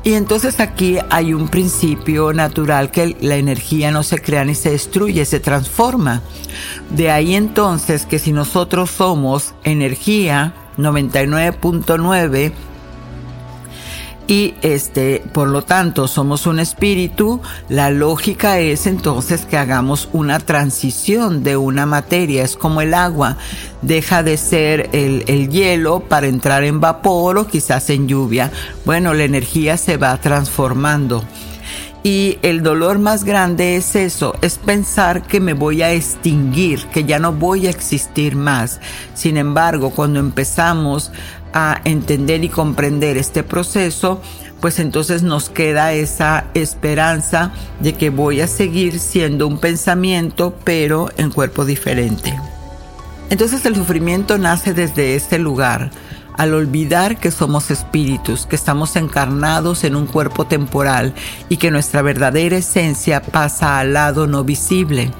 Y 0.03 0.13
entonces 0.13 0.59
aquí 0.59 0.97
hay 1.11 1.33
un 1.33 1.47
principio 1.47 2.33
natural 2.33 2.89
que 2.89 3.15
la 3.21 3.35
energía 3.35 3.91
no 3.91 4.01
se 4.01 4.19
crea 4.19 4.43
ni 4.43 4.55
se 4.55 4.71
destruye, 4.71 5.25
se 5.25 5.39
transforma. 5.39 6.21
De 6.89 7.11
ahí 7.11 7.35
entonces 7.35 8.07
que 8.07 8.17
si 8.17 8.31
nosotros 8.31 8.89
somos 8.89 9.53
energía 9.63 10.55
99.9 10.77 12.51
y 14.31 14.53
este, 14.61 15.21
por 15.33 15.49
lo 15.49 15.65
tanto, 15.65 16.07
somos 16.07 16.45
un 16.47 16.59
espíritu, 16.59 17.41
la 17.67 17.89
lógica 17.89 18.59
es 18.59 18.87
entonces 18.87 19.45
que 19.45 19.57
hagamos 19.57 20.07
una 20.13 20.39
transición 20.39 21.43
de 21.43 21.57
una 21.57 21.85
materia, 21.85 22.41
es 22.41 22.55
como 22.55 22.79
el 22.79 22.93
agua, 22.93 23.35
deja 23.81 24.23
de 24.23 24.37
ser 24.37 24.89
el, 24.93 25.25
el 25.27 25.49
hielo 25.49 25.99
para 25.99 26.27
entrar 26.27 26.63
en 26.63 26.79
vapor 26.79 27.39
o 27.39 27.47
quizás 27.47 27.89
en 27.89 28.07
lluvia. 28.07 28.53
Bueno, 28.85 29.13
la 29.13 29.25
energía 29.25 29.75
se 29.75 29.97
va 29.97 30.15
transformando. 30.15 31.25
Y 32.03 32.39
el 32.41 32.63
dolor 32.63 32.97
más 32.97 33.25
grande 33.25 33.75
es 33.75 33.95
eso, 33.95 34.33
es 34.41 34.57
pensar 34.57 35.21
que 35.21 35.39
me 35.39 35.53
voy 35.53 35.83
a 35.83 35.91
extinguir, 35.91 36.87
que 36.87 37.03
ya 37.03 37.19
no 37.19 37.31
voy 37.31 37.67
a 37.67 37.69
existir 37.69 38.35
más. 38.35 38.79
Sin 39.13 39.37
embargo, 39.37 39.91
cuando 39.91 40.19
empezamos 40.19 41.11
a 41.53 41.81
entender 41.83 42.43
y 42.43 42.49
comprender 42.49 43.17
este 43.17 43.43
proceso, 43.43 44.21
pues 44.61 44.79
entonces 44.79 45.23
nos 45.23 45.49
queda 45.49 45.93
esa 45.93 46.45
esperanza 46.53 47.51
de 47.79 47.93
que 47.93 48.09
voy 48.09 48.41
a 48.41 48.47
seguir 48.47 48.99
siendo 48.99 49.47
un 49.47 49.57
pensamiento, 49.57 50.55
pero 50.63 51.09
en 51.17 51.31
cuerpo 51.31 51.65
diferente. 51.65 52.39
Entonces 53.29 53.65
el 53.65 53.75
sufrimiento 53.75 54.37
nace 54.37 54.73
desde 54.73 55.15
este 55.15 55.39
lugar, 55.39 55.89
al 56.37 56.53
olvidar 56.53 57.17
que 57.17 57.31
somos 57.31 57.71
espíritus, 57.71 58.45
que 58.45 58.55
estamos 58.55 58.95
encarnados 58.95 59.83
en 59.83 59.95
un 59.95 60.05
cuerpo 60.05 60.45
temporal 60.45 61.13
y 61.49 61.57
que 61.57 61.71
nuestra 61.71 62.01
verdadera 62.01 62.57
esencia 62.57 63.21
pasa 63.21 63.79
al 63.79 63.93
lado 63.93 64.27
no 64.27 64.43
visible, 64.43 65.11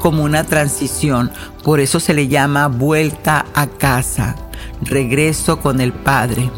como 0.00 0.24
una 0.24 0.44
transición. 0.44 1.30
Por 1.62 1.80
eso 1.80 2.00
se 2.00 2.14
le 2.14 2.28
llama 2.28 2.66
vuelta 2.68 3.46
a 3.54 3.66
casa 3.66 4.34
regreso 4.82 5.60
con 5.60 5.80
el 5.80 5.92
Padre. 5.92 6.50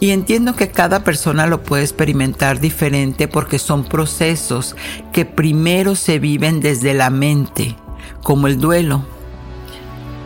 Y 0.00 0.10
entiendo 0.10 0.56
que 0.56 0.70
cada 0.70 1.04
persona 1.04 1.46
lo 1.46 1.62
puede 1.62 1.84
experimentar 1.84 2.58
diferente 2.58 3.28
porque 3.28 3.58
son 3.58 3.84
procesos 3.84 4.74
que 5.12 5.24
primero 5.24 5.94
se 5.94 6.18
viven 6.18 6.60
desde 6.60 6.92
la 6.92 7.08
mente, 7.10 7.76
como 8.22 8.48
el 8.48 8.58
duelo. 8.58 9.04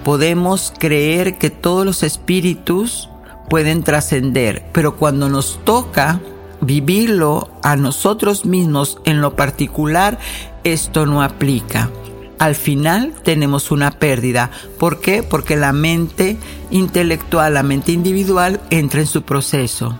Podemos 0.02 0.72
creer 0.78 1.36
que 1.36 1.50
todos 1.50 1.84
los 1.84 2.02
espíritus 2.02 3.10
pueden 3.50 3.82
trascender, 3.82 4.64
pero 4.72 4.96
cuando 4.96 5.28
nos 5.28 5.62
toca 5.64 6.20
vivirlo 6.60 7.50
a 7.62 7.76
nosotros 7.76 8.46
mismos 8.46 8.98
en 9.04 9.20
lo 9.20 9.36
particular, 9.36 10.18
esto 10.64 11.04
no 11.04 11.22
aplica 11.22 11.90
al 12.38 12.54
final 12.54 13.14
tenemos 13.22 13.70
una 13.70 13.92
pérdida. 13.92 14.50
¿Por 14.78 15.00
qué? 15.00 15.22
Porque 15.22 15.56
la 15.56 15.72
mente 15.72 16.36
intelectual, 16.70 17.54
la 17.54 17.62
mente 17.62 17.92
individual 17.92 18.60
entra 18.70 19.00
en 19.00 19.06
su 19.06 19.22
proceso. 19.22 19.98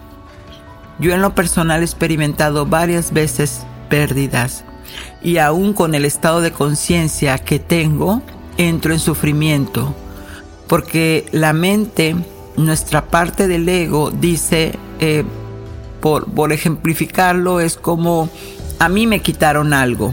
Yo 0.98 1.12
en 1.12 1.22
lo 1.22 1.34
personal 1.34 1.80
he 1.80 1.84
experimentado 1.84 2.66
varias 2.66 3.12
veces 3.12 3.62
pérdidas 3.88 4.64
y 5.22 5.38
aún 5.38 5.72
con 5.72 5.94
el 5.94 6.04
estado 6.04 6.40
de 6.40 6.52
conciencia 6.52 7.38
que 7.38 7.58
tengo, 7.58 8.22
entro 8.56 8.92
en 8.92 8.98
sufrimiento. 8.98 9.94
Porque 10.66 11.26
la 11.32 11.52
mente, 11.52 12.16
nuestra 12.56 13.06
parte 13.06 13.46
del 13.46 13.68
ego, 13.68 14.10
dice, 14.10 14.78
eh, 15.00 15.24
por, 16.00 16.26
por 16.30 16.52
ejemplificarlo, 16.52 17.60
es 17.60 17.76
como 17.76 18.28
a 18.78 18.88
mí 18.88 19.06
me 19.06 19.20
quitaron 19.20 19.72
algo 19.72 20.12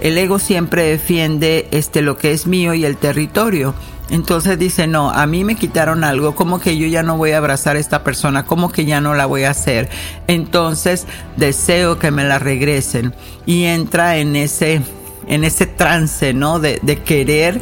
el 0.00 0.18
ego 0.18 0.38
siempre 0.38 0.84
defiende 0.84 1.68
este 1.70 2.02
lo 2.02 2.18
que 2.18 2.32
es 2.32 2.46
mío 2.46 2.74
y 2.74 2.84
el 2.84 2.96
territorio. 2.96 3.74
Entonces 4.10 4.58
dice, 4.58 4.86
no, 4.86 5.10
a 5.10 5.26
mí 5.26 5.42
me 5.42 5.54
quitaron 5.54 6.04
algo, 6.04 6.34
como 6.34 6.60
que 6.60 6.76
yo 6.76 6.86
ya 6.86 7.02
no 7.02 7.16
voy 7.16 7.30
a 7.30 7.38
abrazar 7.38 7.76
a 7.76 7.78
esta 7.78 8.04
persona, 8.04 8.44
como 8.44 8.70
que 8.70 8.84
ya 8.84 9.00
no 9.00 9.14
la 9.14 9.26
voy 9.26 9.44
a 9.44 9.50
hacer. 9.50 9.88
Entonces 10.26 11.06
deseo 11.36 11.98
que 11.98 12.10
me 12.10 12.24
la 12.24 12.38
regresen. 12.38 13.14
Y 13.46 13.64
entra 13.64 14.18
en 14.18 14.36
ese, 14.36 14.82
en 15.28 15.44
ese 15.44 15.66
trance, 15.66 16.34
¿no? 16.34 16.58
De, 16.58 16.78
de 16.82 17.02
querer 17.02 17.60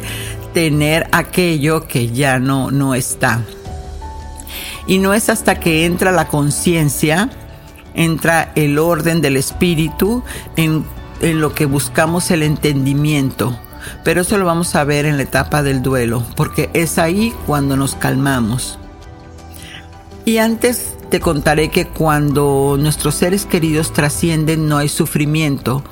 tener 0.53 1.07
aquello 1.11 1.87
que 1.87 2.09
ya 2.09 2.39
no, 2.39 2.69
no 2.71 2.95
está. 2.95 3.41
Y 4.87 4.97
no 4.97 5.13
es 5.13 5.29
hasta 5.29 5.59
que 5.59 5.85
entra 5.85 6.11
la 6.11 6.27
conciencia, 6.27 7.29
entra 7.93 8.51
el 8.55 8.77
orden 8.77 9.21
del 9.21 9.37
espíritu 9.37 10.23
en 10.55 10.83
en 11.21 11.41
lo 11.41 11.53
que 11.53 11.65
buscamos 11.65 12.31
el 12.31 12.43
entendimiento. 12.43 13.57
Pero 14.03 14.21
eso 14.21 14.37
lo 14.37 14.45
vamos 14.45 14.75
a 14.75 14.83
ver 14.83 15.05
en 15.05 15.17
la 15.17 15.23
etapa 15.23 15.63
del 15.63 15.81
duelo, 15.81 16.23
porque 16.35 16.69
es 16.73 16.97
ahí 16.97 17.33
cuando 17.47 17.77
nos 17.77 17.95
calmamos. 17.95 18.77
Y 20.25 20.37
antes 20.37 20.95
te 21.09 21.19
contaré 21.19 21.69
que 21.69 21.87
cuando 21.87 22.77
nuestros 22.79 23.15
seres 23.15 23.45
queridos 23.45 23.91
trascienden 23.91 24.67
no 24.67 24.77
hay 24.77 24.87
sufrimiento, 24.87 25.83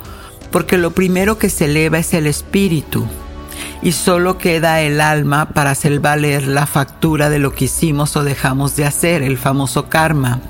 porque 0.52 0.78
lo 0.78 0.92
primero 0.92 1.38
que 1.38 1.50
se 1.50 1.66
eleva 1.66 2.00
es 2.00 2.14
el 2.14 2.28
espíritu 2.28 3.06
y 3.82 3.92
solo 3.92 4.38
queda 4.38 4.82
el 4.82 5.02
alma 5.02 5.50
para 5.50 5.72
hacer 5.72 6.00
valer 6.00 6.48
la 6.48 6.66
factura 6.66 7.30
de 7.30 7.40
lo 7.40 7.54
que 7.54 7.66
hicimos 7.66 8.16
o 8.16 8.24
dejamos 8.24 8.76
de 8.76 8.86
hacer, 8.86 9.22
el 9.22 9.38
famoso 9.38 9.90
karma, 9.90 10.42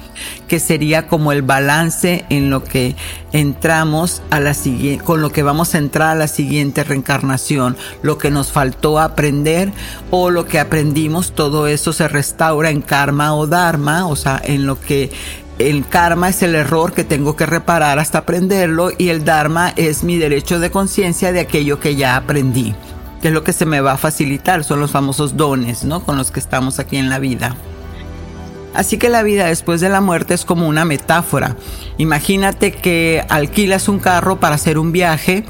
que 0.47 0.59
sería 0.59 1.07
como 1.07 1.31
el 1.31 1.41
balance 1.41 2.25
en 2.29 2.49
lo 2.49 2.63
que 2.63 2.95
entramos 3.31 4.21
a 4.29 4.39
la 4.39 4.53
siguiente, 4.53 5.03
con 5.03 5.21
lo 5.21 5.31
que 5.31 5.43
vamos 5.43 5.75
a 5.75 5.77
entrar 5.77 6.09
a 6.09 6.15
la 6.15 6.27
siguiente 6.27 6.83
reencarnación, 6.83 7.77
lo 8.01 8.17
que 8.17 8.31
nos 8.31 8.51
faltó 8.51 8.99
aprender 8.99 9.71
o 10.11 10.29
lo 10.29 10.45
que 10.45 10.59
aprendimos, 10.59 11.33
todo 11.33 11.67
eso 11.67 11.93
se 11.93 12.07
restaura 12.07 12.69
en 12.69 12.81
karma 12.81 13.35
o 13.35 13.47
dharma, 13.47 14.07
o 14.07 14.15
sea, 14.15 14.41
en 14.43 14.65
lo 14.65 14.79
que 14.79 15.11
el 15.59 15.85
karma 15.87 16.29
es 16.29 16.41
el 16.41 16.55
error 16.55 16.93
que 16.93 17.03
tengo 17.03 17.35
que 17.35 17.45
reparar 17.45 17.99
hasta 17.99 18.19
aprenderlo 18.19 18.91
y 18.97 19.09
el 19.09 19.25
dharma 19.25 19.73
es 19.75 20.03
mi 20.03 20.17
derecho 20.17 20.59
de 20.59 20.71
conciencia 20.71 21.31
de 21.33 21.41
aquello 21.41 21.79
que 21.79 21.95
ya 21.95 22.15
aprendí 22.15 22.73
que 23.21 23.27
es 23.27 23.33
lo 23.33 23.43
que 23.43 23.53
se 23.53 23.65
me 23.65 23.81
va 23.81 23.93
a 23.93 23.97
facilitar, 23.97 24.63
son 24.63 24.79
los 24.79 24.91
famosos 24.91 25.35
dones, 25.35 25.83
¿no? 25.83 26.03
Con 26.03 26.17
los 26.17 26.31
que 26.31 26.39
estamos 26.39 26.79
aquí 26.79 26.97
en 26.97 27.09
la 27.09 27.19
vida. 27.19 27.55
Así 28.73 28.97
que 28.97 29.09
la 29.09 29.23
vida 29.23 29.45
después 29.45 29.81
de 29.81 29.89
la 29.89 30.01
muerte 30.01 30.33
es 30.33 30.45
como 30.45 30.67
una 30.67 30.85
metáfora. 30.85 31.55
Imagínate 31.97 32.71
que 32.71 33.23
alquilas 33.29 33.89
un 33.89 33.99
carro 33.99 34.39
para 34.39 34.55
hacer 34.55 34.77
un 34.77 34.91
viaje 34.91 35.43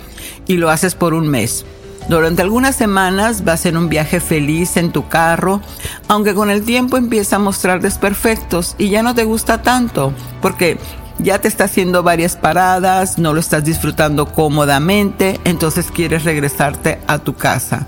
y 0.47 0.57
lo 0.57 0.69
haces 0.69 0.95
por 0.95 1.13
un 1.13 1.27
mes. 1.27 1.65
Durante 2.07 2.41
algunas 2.41 2.75
semanas 2.75 3.43
vas 3.43 3.67
en 3.67 3.77
un 3.77 3.87
viaje 3.87 4.19
feliz 4.19 4.77
en 4.77 4.91
tu 4.91 5.07
carro, 5.07 5.61
aunque 6.07 6.33
con 6.33 6.49
el 6.49 6.63
tiempo 6.63 6.97
empieza 6.97 7.35
a 7.35 7.39
mostrar 7.39 7.81
desperfectos 7.81 8.75
y 8.79 8.89
ya 8.89 9.03
no 9.03 9.13
te 9.13 9.25
gusta 9.25 9.61
tanto, 9.61 10.11
porque 10.41 10.79
ya 11.19 11.39
te 11.39 11.47
está 11.47 11.65
haciendo 11.65 12.01
varias 12.01 12.35
paradas, 12.35 13.19
no 13.19 13.33
lo 13.33 13.39
estás 13.39 13.63
disfrutando 13.63 14.25
cómodamente, 14.25 15.39
entonces 15.43 15.91
quieres 15.91 16.23
regresarte 16.23 16.99
a 17.05 17.19
tu 17.19 17.35
casa 17.35 17.85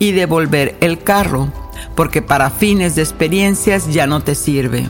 y 0.00 0.12
devolver 0.12 0.76
el 0.80 1.02
carro, 1.04 1.52
porque 2.00 2.22
para 2.22 2.48
fines 2.48 2.94
de 2.94 3.02
experiencias 3.02 3.92
ya 3.92 4.06
no 4.06 4.22
te 4.22 4.34
sirve. 4.34 4.88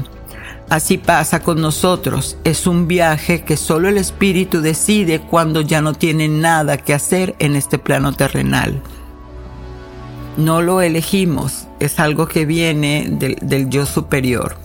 Así 0.68 0.96
pasa 0.96 1.40
con 1.42 1.60
nosotros, 1.60 2.36
es 2.44 2.68
un 2.68 2.86
viaje 2.86 3.42
que 3.42 3.56
solo 3.56 3.88
el 3.88 3.98
espíritu 3.98 4.60
decide 4.60 5.20
cuando 5.20 5.60
ya 5.60 5.82
no 5.82 5.92
tiene 5.92 6.28
nada 6.28 6.76
que 6.76 6.94
hacer 6.94 7.34
en 7.40 7.56
este 7.56 7.80
plano 7.80 8.12
terrenal. 8.12 8.80
No 10.36 10.62
lo 10.62 10.82
elegimos, 10.82 11.66
es 11.80 11.98
algo 11.98 12.28
que 12.28 12.46
viene 12.46 13.08
del, 13.10 13.38
del 13.42 13.68
yo 13.68 13.86
superior. 13.86 14.56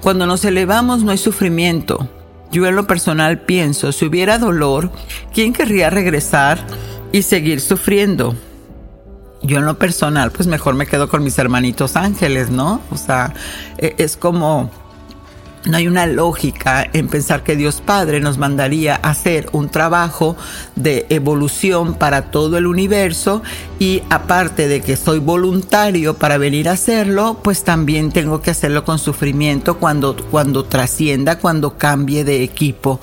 Cuando 0.00 0.26
nos 0.26 0.44
elevamos 0.44 1.04
no 1.04 1.12
hay 1.12 1.18
sufrimiento, 1.18 2.08
yo 2.50 2.66
en 2.66 2.74
lo 2.74 2.88
personal 2.88 3.42
pienso, 3.42 3.92
si 3.92 4.06
hubiera 4.06 4.38
dolor, 4.38 4.90
¿quién 5.32 5.52
querría 5.52 5.88
regresar 5.88 6.66
y 7.12 7.22
seguir 7.22 7.60
sufriendo? 7.60 8.34
Yo 9.42 9.58
en 9.58 9.64
lo 9.64 9.78
personal, 9.78 10.30
pues 10.30 10.46
mejor 10.46 10.74
me 10.74 10.86
quedo 10.86 11.08
con 11.08 11.24
mis 11.24 11.38
hermanitos 11.38 11.96
ángeles, 11.96 12.50
¿no? 12.50 12.80
O 12.90 12.96
sea, 12.96 13.32
e, 13.78 13.94
es 13.98 14.16
como 14.16 14.70
no 15.66 15.76
hay 15.76 15.86
una 15.88 16.06
lógica 16.06 16.88
en 16.92 17.08
pensar 17.08 17.42
que 17.42 17.54
Dios 17.54 17.82
Padre 17.84 18.20
nos 18.20 18.38
mandaría 18.38 18.94
a 18.94 19.10
hacer 19.10 19.48
un 19.52 19.68
trabajo 19.68 20.36
de 20.74 21.06
evolución 21.10 21.94
para 21.94 22.30
todo 22.30 22.56
el 22.56 22.66
universo 22.66 23.42
y 23.78 24.02
aparte 24.08 24.68
de 24.68 24.80
que 24.80 24.96
soy 24.96 25.18
voluntario 25.18 26.16
para 26.16 26.38
venir 26.38 26.68
a 26.68 26.72
hacerlo, 26.72 27.40
pues 27.42 27.62
también 27.62 28.10
tengo 28.10 28.40
que 28.40 28.50
hacerlo 28.50 28.84
con 28.84 28.98
sufrimiento 28.98 29.76
cuando, 29.78 30.16
cuando 30.30 30.64
trascienda, 30.64 31.38
cuando 31.38 31.76
cambie 31.76 32.24
de 32.24 32.42
equipo. 32.42 32.98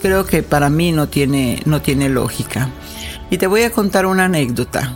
Creo 0.00 0.24
que 0.26 0.44
para 0.44 0.70
mí 0.70 0.92
no 0.92 1.08
tiene, 1.08 1.60
no 1.64 1.82
tiene 1.82 2.08
lógica. 2.08 2.70
Y 3.30 3.38
te 3.38 3.48
voy 3.48 3.62
a 3.62 3.72
contar 3.72 4.06
una 4.06 4.26
anécdota. 4.26 4.94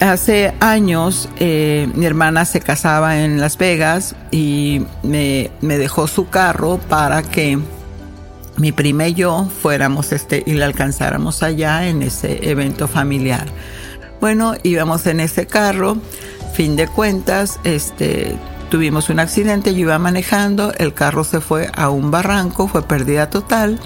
Hace 0.00 0.54
años 0.60 1.28
eh, 1.38 1.88
mi 1.94 2.06
hermana 2.06 2.44
se 2.44 2.60
casaba 2.60 3.20
en 3.20 3.40
Las 3.40 3.58
Vegas 3.58 4.14
y 4.30 4.82
me, 5.02 5.50
me, 5.60 5.78
dejó 5.78 6.06
su 6.06 6.28
carro 6.28 6.78
para 6.78 7.22
que 7.22 7.58
mi 8.56 8.72
prima 8.72 9.08
y 9.08 9.14
yo 9.14 9.48
fuéramos 9.62 10.12
este 10.12 10.42
y 10.44 10.52
la 10.54 10.66
alcanzáramos 10.66 11.42
allá 11.42 11.86
en 11.88 12.02
ese 12.02 12.50
evento 12.50 12.88
familiar. 12.88 13.46
Bueno, 14.20 14.54
íbamos 14.62 15.06
en 15.06 15.20
ese 15.20 15.46
carro, 15.46 15.96
fin 16.52 16.76
de 16.76 16.86
cuentas, 16.86 17.58
este 17.64 18.36
tuvimos 18.72 19.10
un 19.10 19.20
accidente, 19.20 19.74
yo 19.74 19.80
iba 19.80 19.98
manejando, 19.98 20.72
el 20.78 20.94
carro 20.94 21.24
se 21.24 21.42
fue 21.42 21.70
a 21.74 21.90
un 21.90 22.10
barranco, 22.10 22.68
fue 22.68 22.82
pérdida 22.82 23.28
total. 23.28 23.78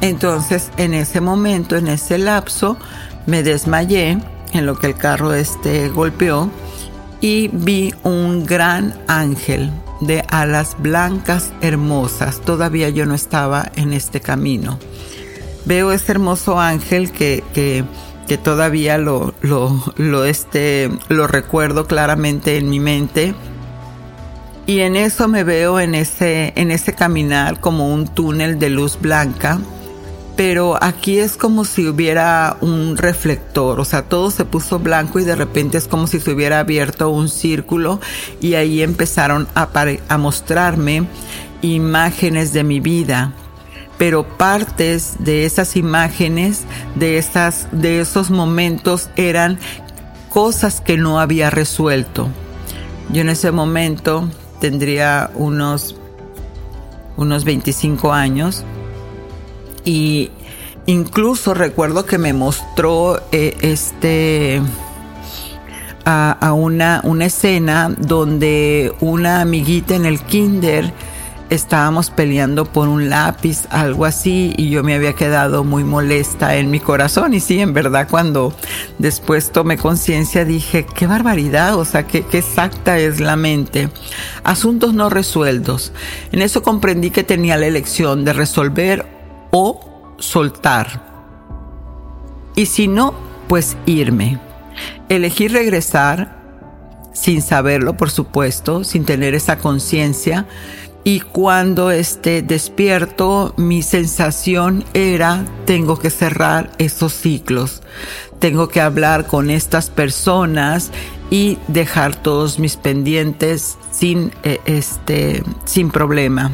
Entonces, 0.00 0.70
en 0.78 0.94
ese 0.94 1.20
momento, 1.20 1.76
en 1.76 1.86
ese 1.86 2.18
lapso, 2.18 2.76
me 3.26 3.44
desmayé 3.44 4.18
en 4.52 4.66
lo 4.66 4.78
que 4.78 4.88
el 4.88 4.94
carro 4.94 5.34
este 5.34 5.88
golpeó 5.88 6.50
y 7.20 7.48
vi 7.48 7.94
un 8.02 8.44
gran 8.46 8.94
ángel 9.06 9.70
de 10.00 10.24
alas 10.28 10.76
blancas 10.78 11.52
hermosas. 11.60 12.40
Todavía 12.40 12.88
yo 12.90 13.06
no 13.06 13.14
estaba 13.14 13.70
en 13.76 13.92
este 13.92 14.20
camino. 14.20 14.78
Veo 15.64 15.92
ese 15.92 16.12
hermoso 16.12 16.60
ángel 16.60 17.10
que, 17.10 17.42
que, 17.54 17.84
que 18.28 18.38
todavía 18.38 18.98
lo, 18.98 19.34
lo, 19.40 19.82
lo, 19.96 20.24
este, 20.24 20.90
lo 21.08 21.26
recuerdo 21.26 21.86
claramente 21.86 22.56
en 22.58 22.68
mi 22.68 22.78
mente. 22.78 23.34
Y 24.66 24.80
en 24.80 24.96
eso 24.96 25.28
me 25.28 25.44
veo 25.44 25.80
en 25.80 25.94
ese, 25.94 26.52
en 26.56 26.70
ese 26.70 26.92
caminar 26.92 27.60
como 27.60 27.92
un 27.92 28.06
túnel 28.08 28.58
de 28.58 28.70
luz 28.70 28.98
blanca 29.00 29.60
pero 30.36 30.78
aquí 30.82 31.18
es 31.18 31.36
como 31.38 31.64
si 31.64 31.88
hubiera 31.88 32.58
un 32.60 32.98
reflector, 32.98 33.80
o 33.80 33.84
sea, 33.84 34.02
todo 34.02 34.30
se 34.30 34.44
puso 34.44 34.78
blanco 34.78 35.18
y 35.18 35.24
de 35.24 35.34
repente 35.34 35.78
es 35.78 35.88
como 35.88 36.06
si 36.06 36.20
se 36.20 36.30
hubiera 36.30 36.60
abierto 36.60 37.08
un 37.08 37.30
círculo 37.30 38.00
y 38.40 38.54
ahí 38.54 38.82
empezaron 38.82 39.48
a, 39.54 40.18
mostrarme 40.18 41.06
imágenes 41.62 42.52
de 42.52 42.64
mi 42.64 42.80
vida 42.80 43.32
pero 43.98 44.28
partes 44.28 45.14
de 45.20 45.46
esas 45.46 45.74
imágenes, 45.74 46.64
de, 46.96 47.16
esas, 47.16 47.66
de 47.72 48.00
esos 48.00 48.30
momentos 48.30 49.08
eran 49.16 49.58
cosas 50.28 50.82
que 50.82 50.98
no 50.98 51.18
había 51.18 51.48
resuelto. 51.48 52.28
Yo 53.10 53.22
en 53.22 53.30
ese 53.30 53.52
momento 53.52 54.28
tendría 54.60 55.30
unos, 55.34 55.96
unos 57.16 57.46
25 57.46 58.12
años 58.12 58.66
y 59.86 60.30
incluso 60.84 61.54
recuerdo 61.54 62.04
que 62.04 62.18
me 62.18 62.34
mostró 62.34 63.22
eh, 63.32 63.56
este 63.62 64.60
a, 66.04 66.52
una, 66.52 67.00
una 67.02 67.24
escena 67.24 67.92
donde 67.98 68.94
una 69.00 69.40
amiguita 69.40 69.96
en 69.96 70.06
el 70.06 70.20
kinder 70.20 70.92
estábamos 71.50 72.10
peleando 72.10 72.64
por 72.64 72.88
un 72.88 73.08
lápiz, 73.08 73.66
algo 73.70 74.04
así, 74.04 74.52
y 74.56 74.70
yo 74.70 74.84
me 74.84 74.94
había 74.94 75.14
quedado 75.14 75.64
muy 75.64 75.82
molesta 75.82 76.56
en 76.56 76.70
mi 76.70 76.78
corazón. 76.78 77.34
Y 77.34 77.40
sí, 77.40 77.60
en 77.60 77.72
verdad, 77.72 78.06
cuando 78.08 78.54
después 78.98 79.50
tomé 79.50 79.78
conciencia 79.78 80.44
dije, 80.44 80.86
qué 80.94 81.08
barbaridad, 81.08 81.76
o 81.76 81.84
sea, 81.84 82.06
qué, 82.06 82.24
qué 82.24 82.38
exacta 82.38 82.98
es 82.98 83.18
la 83.18 83.34
mente. 83.34 83.88
Asuntos 84.44 84.94
no 84.94 85.10
resueltos. 85.10 85.92
En 86.30 86.40
eso 86.40 86.62
comprendí 86.62 87.10
que 87.10 87.24
tenía 87.24 87.56
la 87.56 87.66
elección 87.66 88.24
de 88.24 88.32
resolver 88.32 89.15
o 89.58 89.80
soltar. 90.18 91.00
Y 92.54 92.66
si 92.66 92.88
no, 92.88 93.14
pues 93.48 93.74
irme. 93.86 94.38
Elegí 95.08 95.48
regresar 95.48 96.36
sin 97.14 97.40
saberlo, 97.40 97.96
por 97.96 98.10
supuesto, 98.10 98.84
sin 98.84 99.06
tener 99.06 99.34
esa 99.34 99.56
conciencia. 99.56 100.46
Y 101.04 101.20
cuando 101.20 101.90
esté 101.90 102.42
despierto, 102.42 103.54
mi 103.56 103.80
sensación 103.80 104.84
era, 104.92 105.46
tengo 105.64 105.98
que 105.98 106.10
cerrar 106.10 106.72
esos 106.76 107.14
ciclos. 107.14 107.82
Tengo 108.38 108.68
que 108.68 108.82
hablar 108.82 109.26
con 109.26 109.48
estas 109.48 109.88
personas 109.88 110.90
y 111.30 111.56
dejar 111.68 112.14
todos 112.14 112.58
mis 112.58 112.76
pendientes 112.76 113.78
sin, 113.90 114.32
eh, 114.42 114.60
este, 114.66 115.42
sin 115.64 115.90
problema. 115.90 116.50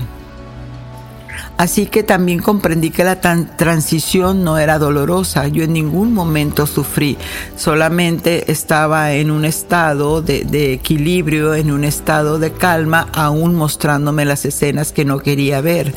Así 1.56 1.86
que 1.86 2.02
también 2.02 2.40
comprendí 2.40 2.90
que 2.90 3.04
la 3.04 3.20
transición 3.20 4.42
no 4.42 4.58
era 4.58 4.78
dolorosa. 4.78 5.48
Yo 5.48 5.62
en 5.64 5.72
ningún 5.72 6.12
momento 6.12 6.66
sufrí, 6.66 7.18
solamente 7.56 8.50
estaba 8.50 9.12
en 9.12 9.30
un 9.30 9.44
estado 9.44 10.22
de, 10.22 10.72
equilibrio, 10.72 11.54
en 11.54 11.70
un 11.70 11.84
estado 11.84 12.38
de 12.38 12.52
calma, 12.52 13.08
aún 13.12 13.54
mostrándome 13.54 14.24
las 14.24 14.44
escenas 14.44 14.92
que 14.92 15.04
no 15.04 15.18
quería 15.18 15.60
ver. 15.60 15.94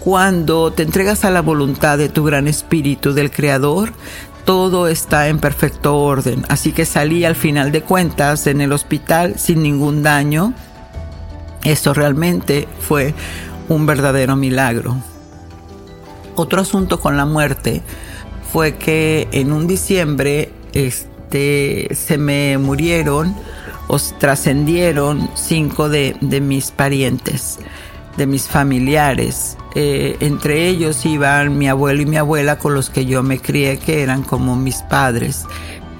Cuando 0.00 0.72
te 0.72 0.82
entregas 0.82 1.24
a 1.24 1.30
la 1.30 1.42
voluntad 1.42 1.96
de 1.96 2.08
tu 2.08 2.24
gran 2.24 2.48
espíritu 2.48 3.14
del 3.14 3.30
Creador, 3.30 3.92
todo 4.44 4.88
está 4.88 5.28
en 5.28 5.38
perfecto 5.38 5.96
orden. 5.96 6.44
Así 6.48 6.72
que 6.72 6.84
salí 6.84 7.24
al 7.24 7.36
final 7.36 7.70
de 7.70 7.82
cuentas 7.82 8.46
en 8.48 8.60
el 8.60 8.72
hospital 8.72 9.34
sin 9.38 9.62
ningún 9.62 10.02
daño. 10.02 10.54
Eso 11.62 11.94
realmente 11.94 12.66
fue 12.80 13.14
un 13.68 13.86
verdadero 13.86 14.36
milagro. 14.36 14.96
Otro 16.34 16.60
asunto 16.60 17.00
con 17.00 17.16
la 17.16 17.26
muerte 17.26 17.82
fue 18.52 18.76
que 18.76 19.28
en 19.32 19.52
un 19.52 19.66
diciembre 19.66 20.50
este, 20.72 21.88
se 21.94 22.18
me 22.18 22.58
murieron 22.58 23.34
o 23.88 23.98
trascendieron 24.18 25.30
cinco 25.34 25.88
de, 25.88 26.16
mis 26.40 26.70
parientes, 26.70 27.58
de 28.16 28.26
mis 28.26 28.48
familiares. 28.48 29.56
Eh, 29.74 30.16
entre 30.20 30.68
ellos 30.68 31.04
iban 31.04 31.58
mi 31.58 31.68
abuelo 31.68 32.02
y 32.02 32.06
mi 32.06 32.16
abuela 32.16 32.58
con 32.58 32.74
los 32.74 32.90
que 32.90 33.06
yo 33.06 33.22
me 33.22 33.38
crié, 33.38 33.78
que 33.78 34.02
eran 34.02 34.22
como 34.22 34.56
mis 34.56 34.82
padres. 34.82 35.44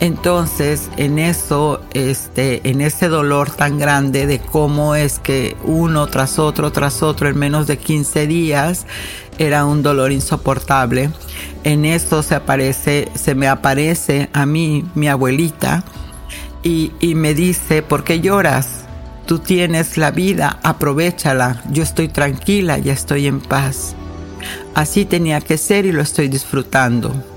Entonces, 0.01 0.91
en 0.97 1.19
eso, 1.19 1.81
este, 1.95 2.69
en 2.69 2.81
ese 2.81 3.09
dolor 3.09 3.51
tan 3.51 3.79
grande 3.79 4.27
de 4.27 4.41
cómo 4.41 4.97
es 4.97 5.21
que 5.21 5.57
uno 5.63 6.09
tras 6.09 6.41
otro, 6.41 6.73
tras 6.73 7.03
otro, 7.03 7.29
en 7.29 7.39
menos 7.39 7.69
de 7.69 7.79
15 7.79 8.27
días, 8.27 8.87
era 9.39 9.65
un 9.65 9.83
dolor 9.83 10.11
insoportable. 10.11 11.11
En 11.63 11.85
eso 11.85 12.23
se 12.23 12.35
aparece, 12.35 13.09
se 13.15 13.35
me 13.35 13.47
aparece 13.47 14.29
a 14.33 14.45
mí, 14.45 14.85
mi 14.95 15.09
abuelita, 15.09 15.85
y, 16.65 16.93
y 17.01 17.15
me 17.15 17.35
dice, 17.35 17.83
¿por 17.83 18.03
qué 18.03 18.21
lloras? 18.21 18.81
Tú 19.27 19.39
tienes 19.39 19.99
la 19.99 20.11
vida, 20.11 20.59
aprovechala. 20.65 21.63
Yo 21.71 21.83
estoy 21.85 22.09
tranquila, 22.09 22.79
ya 22.79 22.93
estoy 22.93 23.29
en 23.29 23.41
paz. 23.41 23.95
Así 24.75 25.05
tenía 25.05 25.41
que 25.41 25.59
ser 25.59 25.87
y 25.87 25.93
lo 25.93 26.03
estoy 26.03 26.29
disfrutando. 26.29 27.32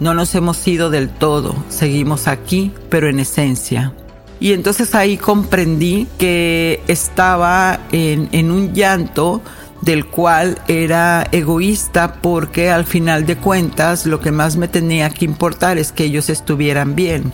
No 0.00 0.14
nos 0.14 0.34
hemos 0.34 0.66
ido 0.68 0.90
del 0.90 1.08
todo, 1.08 1.56
seguimos 1.68 2.28
aquí, 2.28 2.72
pero 2.88 3.08
en 3.08 3.18
esencia. 3.18 3.92
Y 4.40 4.52
entonces 4.52 4.94
ahí 4.94 5.16
comprendí 5.16 6.06
que 6.18 6.80
estaba 6.86 7.80
en, 7.90 8.52
un 8.52 8.72
llanto 8.72 9.42
del 9.82 10.06
cual 10.06 10.58
era 10.68 11.26
egoísta 11.32 12.14
porque 12.14 12.70
al 12.70 12.84
final 12.84 13.26
de 13.26 13.36
cuentas 13.36 14.06
lo 14.06 14.20
que 14.20 14.32
más 14.32 14.56
me 14.56 14.68
tenía 14.68 15.10
que 15.10 15.24
importar 15.24 15.78
es 15.78 15.90
que 15.90 16.04
ellos 16.04 16.30
estuvieran 16.30 16.94
bien. 16.94 17.32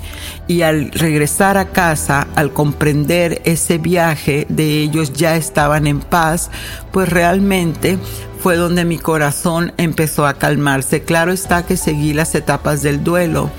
Y 0.48 0.62
al 0.62 0.90
regresar 0.92 1.58
a 1.58 1.66
casa, 1.66 2.26
al 2.34 2.52
comprender 2.52 3.42
ese 3.44 3.76
viaje 3.76 4.46
de 4.48 4.80
ellos 4.80 5.12
ya 5.12 5.36
estaban 5.36 5.86
en 5.86 6.00
paz, 6.00 6.50
pues 6.90 7.10
realmente 7.10 7.98
fue 8.44 8.56
donde 8.56 8.84
mi 8.84 8.98
corazón 8.98 9.72
empezó 9.78 10.26
a 10.26 10.34
calmarse. 10.34 11.02
Claro 11.02 11.32
está 11.32 11.64
que 11.64 11.78
seguí 11.78 12.12
las 12.12 12.34
etapas 12.34 12.82
del 12.82 13.02
duelo, 13.02 13.50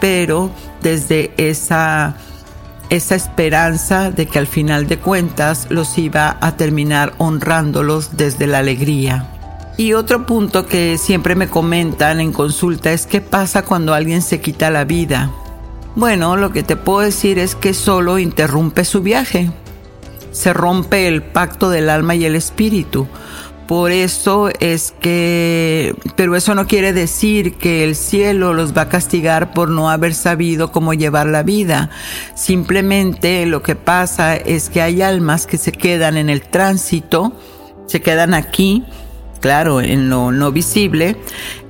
pero 0.00 0.50
desde 0.82 1.32
esa 1.36 2.16
esa 2.90 3.14
esperanza 3.14 4.10
de 4.10 4.26
que 4.26 4.40
al 4.40 4.48
final 4.48 4.88
de 4.88 4.98
cuentas 4.98 5.68
los 5.70 5.96
iba 5.98 6.36
a 6.40 6.56
terminar 6.56 7.14
honrándolos 7.18 8.16
desde 8.16 8.48
la 8.48 8.58
alegría. 8.58 9.28
Y 9.76 9.92
otro 9.92 10.26
punto 10.26 10.66
que 10.66 10.98
siempre 10.98 11.36
me 11.36 11.46
comentan 11.46 12.18
en 12.18 12.32
consulta 12.32 12.90
es 12.90 13.06
qué 13.06 13.20
pasa 13.20 13.62
cuando 13.62 13.94
alguien 13.94 14.20
se 14.20 14.40
quita 14.40 14.68
la 14.68 14.84
vida. 14.84 15.30
Bueno, 15.94 16.36
lo 16.36 16.50
que 16.50 16.64
te 16.64 16.74
puedo 16.74 16.98
decir 16.98 17.38
es 17.38 17.54
que 17.54 17.72
solo 17.72 18.18
interrumpe 18.18 18.84
su 18.84 19.00
viaje. 19.00 19.52
Se 20.32 20.52
rompe 20.52 21.06
el 21.06 21.22
pacto 21.22 21.70
del 21.70 21.88
alma 21.88 22.16
y 22.16 22.24
el 22.24 22.34
espíritu. 22.34 23.06
Por 23.66 23.92
eso 23.92 24.50
es 24.60 24.92
que, 25.00 25.94
pero 26.16 26.36
eso 26.36 26.54
no 26.54 26.66
quiere 26.66 26.92
decir 26.92 27.54
que 27.54 27.82
el 27.82 27.96
cielo 27.96 28.52
los 28.52 28.76
va 28.76 28.82
a 28.82 28.88
castigar 28.88 29.52
por 29.54 29.70
no 29.70 29.90
haber 29.90 30.14
sabido 30.14 30.70
cómo 30.70 30.92
llevar 30.92 31.26
la 31.26 31.42
vida. 31.42 31.90
Simplemente 32.34 33.46
lo 33.46 33.62
que 33.62 33.74
pasa 33.74 34.36
es 34.36 34.68
que 34.68 34.82
hay 34.82 35.00
almas 35.00 35.46
que 35.46 35.56
se 35.56 35.72
quedan 35.72 36.18
en 36.18 36.28
el 36.28 36.42
tránsito, 36.42 37.32
se 37.86 38.02
quedan 38.02 38.34
aquí 38.34 38.84
claro, 39.44 39.82
en 39.82 40.08
lo 40.08 40.32
no 40.32 40.52
visible, 40.52 41.18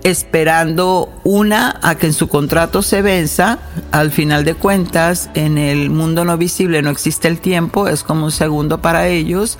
esperando 0.05 1.13
una 1.25 1.81
a 1.83 1.97
que 1.97 2.07
en 2.07 2.13
su 2.13 2.29
contrato 2.29 2.83
se 2.83 3.03
venza. 3.03 3.59
Al 3.91 4.13
final 4.13 4.45
de 4.45 4.55
cuentas, 4.55 5.29
en 5.35 5.59
el 5.59 5.91
mundo 5.91 6.25
no 6.25 6.39
visible 6.39 6.83
no 6.83 6.91
existe 6.91 7.27
el 7.27 7.41
tiempo, 7.41 7.89
es 7.89 8.05
como 8.05 8.27
un 8.27 8.31
segundo 8.31 8.81
para 8.81 9.09
ellos. 9.09 9.59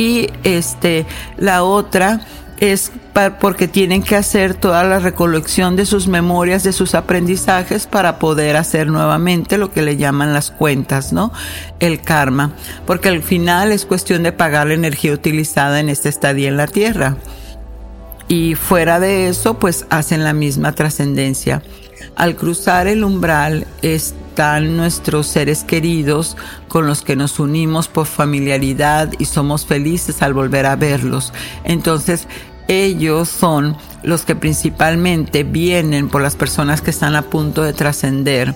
Y 0.00 0.30
este, 0.44 1.04
la 1.36 1.62
otra 1.62 2.22
es 2.58 2.90
porque 3.38 3.68
tienen 3.68 4.02
que 4.02 4.16
hacer 4.16 4.54
toda 4.54 4.82
la 4.82 4.98
recolección 4.98 5.76
de 5.76 5.84
sus 5.84 6.08
memorias, 6.08 6.62
de 6.62 6.72
sus 6.72 6.94
aprendizajes 6.94 7.86
para 7.86 8.18
poder 8.18 8.56
hacer 8.56 8.86
nuevamente 8.86 9.58
lo 9.58 9.70
que 9.70 9.82
le 9.82 9.98
llaman 9.98 10.32
las 10.32 10.50
cuentas, 10.50 11.12
¿no? 11.12 11.34
El 11.80 12.00
karma. 12.00 12.54
Porque 12.86 13.10
al 13.10 13.22
final 13.22 13.72
es 13.72 13.84
cuestión 13.84 14.22
de 14.22 14.32
pagar 14.32 14.68
la 14.68 14.74
energía 14.74 15.12
utilizada 15.12 15.80
en 15.80 15.90
esta 15.90 16.08
estadía 16.08 16.48
en 16.48 16.56
la 16.56 16.66
Tierra. 16.66 17.18
Y 18.26 18.54
fuera 18.54 19.00
de 19.00 19.28
eso, 19.28 19.58
pues 19.58 19.84
hacen 19.90 20.24
la 20.24 20.32
misma 20.32 20.72
trascendencia. 20.72 21.62
Al 22.16 22.36
cruzar 22.36 22.86
el 22.86 23.04
umbral 23.04 23.66
están 23.82 24.76
nuestros 24.76 25.26
seres 25.26 25.64
queridos 25.64 26.36
con 26.68 26.86
los 26.86 27.02
que 27.02 27.16
nos 27.16 27.38
unimos 27.38 27.88
por 27.88 28.06
familiaridad 28.06 29.10
y 29.18 29.24
somos 29.24 29.66
felices 29.66 30.22
al 30.22 30.34
volver 30.34 30.66
a 30.66 30.76
verlos. 30.76 31.32
Entonces, 31.64 32.26
ellos 32.68 33.28
son 33.28 33.76
los 34.04 34.24
que 34.24 34.36
principalmente 34.36 35.42
vienen 35.42 36.08
por 36.08 36.22
las 36.22 36.36
personas 36.36 36.80
que 36.80 36.90
están 36.90 37.16
a 37.16 37.22
punto 37.22 37.62
de 37.62 37.72
trascender, 37.72 38.54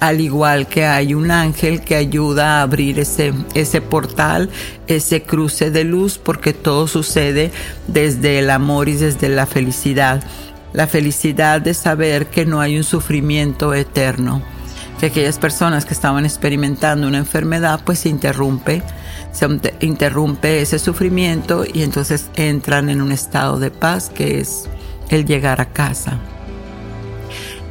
al 0.00 0.20
igual 0.20 0.68
que 0.68 0.84
hay 0.84 1.14
un 1.14 1.30
ángel 1.30 1.80
que 1.80 1.96
ayuda 1.96 2.58
a 2.58 2.62
abrir 2.62 2.98
ese, 2.98 3.32
ese 3.54 3.80
portal, 3.80 4.50
ese 4.86 5.22
cruce 5.22 5.70
de 5.70 5.84
luz, 5.84 6.18
porque 6.18 6.52
todo 6.52 6.86
sucede 6.86 7.52
desde 7.88 8.38
el 8.38 8.50
amor 8.50 8.90
y 8.90 8.96
desde 8.96 9.30
la 9.30 9.46
felicidad. 9.46 10.22
La 10.74 10.86
felicidad 10.86 11.62
de 11.62 11.72
saber 11.72 12.26
que 12.26 12.44
no 12.44 12.60
hay 12.60 12.76
un 12.76 12.84
sufrimiento 12.84 13.72
eterno, 13.72 14.42
que 15.00 15.06
aquellas 15.06 15.38
personas 15.38 15.86
que 15.86 15.94
estaban 15.94 16.26
experimentando 16.26 17.08
una 17.08 17.18
enfermedad 17.18 17.80
pues 17.82 18.00
se 18.00 18.10
interrumpe 18.10 18.82
se 19.34 19.48
interrumpe 19.80 20.62
ese 20.62 20.78
sufrimiento 20.78 21.64
y 21.70 21.82
entonces 21.82 22.30
entran 22.36 22.88
en 22.88 23.02
un 23.02 23.10
estado 23.10 23.58
de 23.58 23.72
paz 23.72 24.08
que 24.08 24.38
es 24.38 24.68
el 25.08 25.26
llegar 25.26 25.60
a 25.60 25.66
casa. 25.66 26.20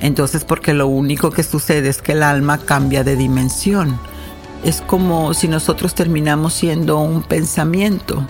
Entonces, 0.01 0.43
porque 0.43 0.73
lo 0.73 0.87
único 0.87 1.31
que 1.31 1.43
sucede 1.43 1.87
es 1.87 2.01
que 2.01 2.11
el 2.11 2.23
alma 2.23 2.57
cambia 2.57 3.05
de 3.05 3.15
dimensión. 3.15 3.97
Es 4.65 4.81
como 4.81 5.33
si 5.33 5.47
nosotros 5.47 5.95
terminamos 5.95 6.53
siendo 6.53 6.99
un 6.99 7.23
pensamiento, 7.23 8.27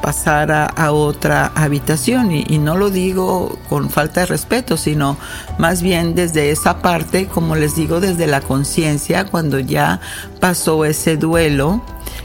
pasar 0.00 0.50
a, 0.52 0.92
otra 0.92 1.52
habitación. 1.54 2.32
Y, 2.32 2.58
no 2.58 2.76
lo 2.76 2.90
digo 2.90 3.58
con 3.68 3.90
falta 3.90 4.20
de 4.20 4.26
respeto, 4.26 4.76
sino 4.76 5.16
más 5.58 5.82
bien 5.82 6.14
desde 6.14 6.50
esa 6.50 6.82
parte, 6.82 7.26
como 7.26 7.56
les 7.56 7.76
digo, 7.76 8.00
desde 8.00 8.26
la 8.26 8.40
conciencia, 8.40 9.24
cuando 9.24 9.58
ya 9.58 10.00
pasó 10.40 10.84
ese 10.84 11.16
duelo 11.16 11.82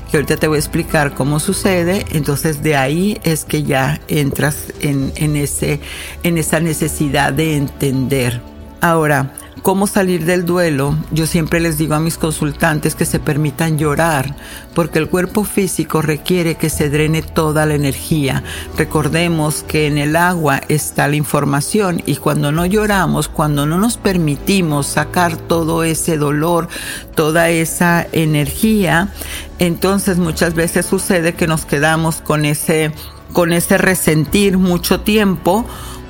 que 0.09 0.17
ahorita 0.17 0.37
te 0.37 0.47
voy 0.47 0.57
a 0.57 0.59
explicar 0.59 1.13
cómo 1.13 1.39
sucede, 1.39 2.05
entonces 2.11 2.61
de 2.61 2.75
ahí 2.75 3.19
es 3.23 3.45
que 3.45 3.63
ya 3.63 3.99
entras 4.07 4.73
en, 4.81 5.11
en, 5.15 5.35
ese, 5.35 5.79
en 6.23 6.37
esa 6.37 6.59
necesidad 6.59 7.33
de 7.33 7.55
entender. 7.57 8.41
Ahora, 8.81 9.31
cómo 9.65 9.87
salir 9.87 10.25
del 10.25 10.45
duelo, 10.45 10.95
yo 11.09 11.25
siempre 11.25 11.59
les 11.59 11.79
digo 11.79 11.95
a 11.95 11.99
mis 11.99 12.19
consultantes 12.19 12.93
que 12.93 13.03
se 13.03 13.19
permitan 13.19 13.79
llorar, 13.79 14.35
porque 14.75 14.99
el 14.99 15.09
cuerpo 15.09 15.43
físico 15.43 16.03
requiere 16.03 16.53
que 16.53 16.69
se 16.69 16.91
drene 16.91 17.23
toda 17.23 17.65
la 17.65 17.73
energía. 17.73 18.43
Recordemos 18.77 19.63
que 19.63 19.87
en 19.87 19.97
el 19.97 20.17
agua 20.17 20.61
está 20.67 21.07
la 21.07 21.15
información 21.15 22.03
y 22.05 22.17
cuando 22.17 22.51
no 22.51 22.67
lloramos, 22.67 23.27
cuando 23.27 23.65
no 23.65 23.79
nos 23.79 23.97
permitimos 23.97 24.85
sacar 24.85 25.35
todo 25.35 25.83
ese 25.83 26.19
dolor, 26.19 26.67
toda 27.15 27.49
esa 27.49 28.05
energía, 28.11 29.09
entonces 29.57 30.19
muchas 30.19 30.53
veces 30.53 30.85
sucede 30.85 31.33
que 31.33 31.47
nos 31.47 31.65
quedamos 31.65 32.17
con 32.17 32.45
ese 32.45 32.91
con 33.33 33.51
ese 33.51 33.77
resentir 33.77 34.57
mucho 34.57 35.01
tiempo 35.01 35.65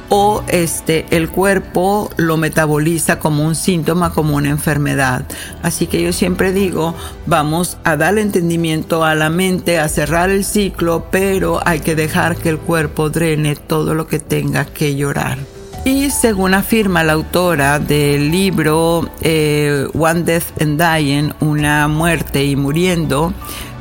o 0.10 0.44
este 0.48 1.06
el 1.10 1.30
cuerpo 1.30 2.10
lo 2.18 2.38
metaboliza 2.38 3.20
como 3.20 3.44
un 3.44 3.56
síntoma, 3.56 4.12
como 4.14 4.36
una 4.36 4.50
enfermedad. 4.50 5.26
Así 5.64 5.88
que 5.88 6.02
yo 6.02 6.14
siempre 6.14 6.54
digo, 6.54 6.96
vamos 7.26 7.78
a 7.84 7.98
dar 7.98 8.18
entendimiento 8.18 9.04
a 9.04 9.16
la 9.16 9.30
mente, 9.30 9.80
a 9.80 9.90
cerrar 9.90 10.30
el 10.30 10.46
ciclo, 10.46 11.08
pero 11.12 11.60
hay 11.66 11.80
que 11.80 11.96
dejar 11.96 12.38
que 12.38 12.50
el 12.50 12.60
cuerpo 12.60 13.10
drene 13.10 13.56
todo 13.56 13.94
lo 13.94 14.08
que 14.08 14.20
tenga 14.20 14.66
que 14.66 14.96
llorar. 14.96 15.38
Y 15.86 16.10
según 16.10 16.56
afirma 16.56 17.04
la 17.04 17.14
autora 17.14 17.78
del 17.78 18.32
libro 18.32 19.08
eh, 19.22 19.88
One 19.94 20.24
Death 20.24 20.60
and 20.60 20.82
Dying, 20.82 21.34
una 21.42 21.88
muerte 21.88 22.44
y 22.44 22.56
muriendo, 22.56 23.34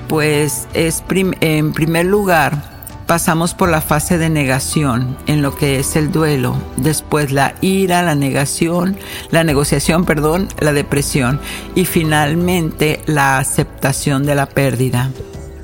pues 0.06 0.68
es 0.74 1.02
en 1.40 1.72
primer 1.72 2.04
lugar 2.04 2.73
pasamos 3.06 3.54
por 3.54 3.68
la 3.68 3.80
fase 3.80 4.18
de 4.18 4.30
negación 4.30 5.16
en 5.26 5.42
lo 5.42 5.54
que 5.54 5.78
es 5.78 5.96
el 5.96 6.10
duelo, 6.10 6.56
después 6.76 7.32
la 7.32 7.54
ira, 7.60 8.02
la 8.02 8.14
negación, 8.14 8.96
la 9.30 9.44
negociación, 9.44 10.04
perdón, 10.04 10.48
la 10.58 10.72
depresión 10.72 11.40
y 11.74 11.84
finalmente 11.84 13.02
la 13.06 13.38
aceptación 13.38 14.24
de 14.24 14.34
la 14.34 14.46
pérdida. 14.46 15.10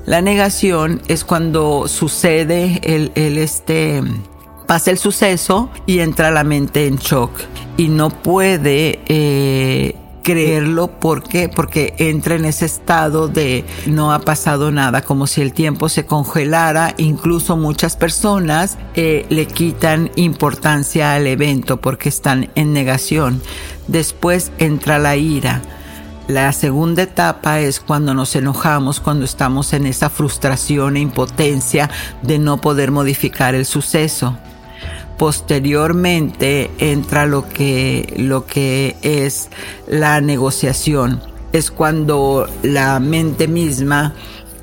La 0.06 0.22
negación 0.22 1.02
es 1.08 1.24
cuando 1.24 1.86
sucede 1.86 2.80
el, 2.82 3.38
este 3.38 4.02
pasa 4.66 4.90
el 4.90 4.98
suceso 4.98 5.70
y 5.86 5.98
entra 5.98 6.30
la 6.30 6.44
mente 6.44 6.86
en 6.86 6.96
shock 6.96 7.32
y 7.76 7.88
no 7.88 8.10
puede 8.10 9.00
eh, 9.06 9.96
creerlo. 10.30 10.88
¿Por 10.88 11.24
qué? 11.24 11.48
Porque 11.48 11.94
entra 11.98 12.36
en 12.36 12.44
ese 12.44 12.66
estado 12.66 13.26
de 13.26 13.64
no 13.86 14.12
ha 14.12 14.20
pasado 14.20 14.70
nada, 14.70 15.02
como 15.02 15.26
si 15.26 15.40
el 15.40 15.52
tiempo 15.52 15.88
se 15.88 16.06
congelara. 16.06 16.94
Incluso 16.98 17.56
muchas 17.56 17.96
personas 17.96 18.78
eh, 18.94 19.26
le 19.28 19.46
quitan 19.46 20.10
importancia 20.14 21.14
al 21.14 21.26
evento 21.26 21.80
porque 21.80 22.08
están 22.08 22.48
en 22.54 22.72
negación. 22.72 23.42
Después 23.88 24.52
entra 24.58 25.00
la 25.00 25.16
ira. 25.16 25.62
La 26.28 26.52
segunda 26.52 27.02
etapa 27.02 27.58
es 27.58 27.80
cuando 27.80 28.14
nos 28.14 28.36
enojamos, 28.36 29.00
cuando 29.00 29.24
estamos 29.24 29.72
en 29.72 29.84
esa 29.84 30.10
frustración 30.10 30.96
e 30.96 31.00
impotencia 31.00 31.90
de 32.22 32.38
no 32.38 32.60
poder 32.60 32.92
modificar 32.92 33.56
el 33.56 33.66
suceso 33.66 34.36
posteriormente 35.20 36.70
entra 36.78 37.26
lo 37.26 37.46
que, 37.46 38.14
lo 38.16 38.46
que 38.46 38.96
es 39.02 39.50
la 39.86 40.22
negociación. 40.22 41.20
Es 41.52 41.70
cuando 41.70 42.48
la 42.62 42.98
mente 43.00 43.46
misma 43.46 44.14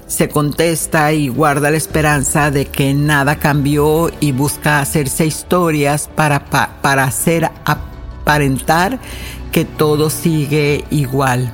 se 0.08 0.30
contesta 0.30 1.13
y 1.13 1.28
guarda 1.28 1.70
la 1.70 1.78
esperanza 1.78 2.50
de 2.50 2.65
que 2.65 2.96
nada 2.96 3.36
cambió 3.36 4.10
y 4.20 4.32
busca 4.32 4.80
hacerse 4.80 5.28
historias 5.28 6.10
para, 6.15 6.43
para 6.46 7.04
hacer 7.04 7.52
aparentar 7.63 8.98
que 9.52 9.63
todo 9.63 10.10
sigue 10.10 10.86
igual 10.89 11.54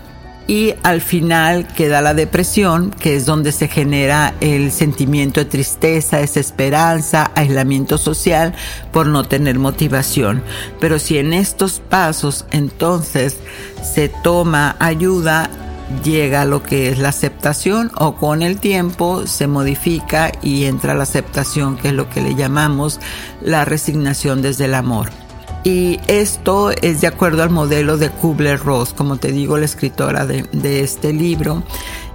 y 0.54 0.76
al 0.84 1.02
final 1.02 1.66
queda 1.66 2.00
la 2.04 2.14
depresión, 2.14 2.92
que 2.92 3.16
es 3.16 3.26
donde 3.26 3.52
se 3.52 3.68
genera 3.68 4.36
el 4.40 4.72
sentimiento 4.72 5.40
de 5.40 5.48
tristeza, 5.48 6.18
desesperanza, 6.18 7.32
aislamiento 7.34 7.98
social 7.98 8.54
por 8.92 9.08
no 9.08 9.24
tener 9.24 9.58
motivación. 9.58 10.44
Pero 10.80 11.00
si 11.00 11.18
en 11.18 11.34
estos 11.34 11.80
pasos 11.80 12.46
entonces 12.52 13.38
se 13.82 14.10
toma 14.10 14.76
ayuda, 14.78 15.50
llega 16.04 16.46
lo 16.46 16.62
que 16.62 16.90
es 16.90 17.00
la 17.00 17.10
aceptación 17.10 17.92
o 17.96 18.16
con 18.16 18.44
el 18.44 18.60
tiempo 18.60 19.26
se 19.26 19.48
modifica 19.48 20.32
y 20.44 20.66
entra 20.66 20.94
la 20.94 21.02
aceptación, 21.02 21.78
que 21.78 21.88
es 21.88 21.94
lo 21.96 22.12
que 22.12 22.22
le 22.22 22.36
llamamos 22.36 23.00
la 23.42 23.66
resignación 23.66 24.44
desde 24.44 24.66
el 24.66 24.76
amor. 24.76 25.23
Y 25.64 26.00
esto 26.08 26.72
es 26.72 27.00
de 27.00 27.08
acuerdo 27.08 27.42
al 27.42 27.50
modelo 27.50 27.98
de 27.98 28.10
Kubler-Ross, 28.10 28.94
como 28.94 29.16
te 29.18 29.32
digo, 29.32 29.58
la 29.58 29.66
escritora 29.66 30.26
de, 30.26 30.82
este 30.82 31.14
libro. 31.14 31.64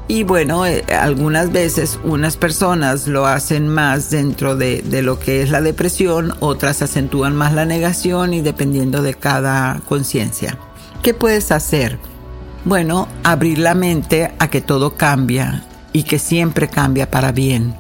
Y 0.07 0.23
bueno, 0.23 0.67
eh, 0.67 0.85
algunas 0.89 1.51
veces 1.51 1.99
unas 2.05 2.37
personas 2.37 3.07
lo 3.07 3.27
hacen 3.27 3.69
más 3.69 4.11
dentro 4.11 4.57
de, 4.57 4.83
de, 4.83 5.03
lo 5.03 5.19
que 5.19 5.43
es 5.43 5.51
la 5.51 5.61
depresión, 5.61 6.35
otras 6.41 6.83
acentúan 6.83 7.37
más 7.37 7.55
la 7.55 7.65
negación 7.65 8.35
y 8.35 8.41
dependiendo 8.41 9.03
de 9.03 9.15
cada 9.15 9.81
conciencia. 9.89 10.59
¿Qué 11.03 11.15
puedes 11.15 11.53
hacer? 11.53 11.99
Bueno, 12.65 13.09
abrir 13.23 13.59
la 13.59 13.75
mente 13.75 14.33
a 14.39 14.49
que 14.49 14.61
todo 14.61 14.95
cambia 14.97 15.65
y 15.93 16.03
que 16.03 16.19
siempre 16.19 16.69
cambia 16.69 17.11
para 17.11 17.33
bien. 17.33 17.75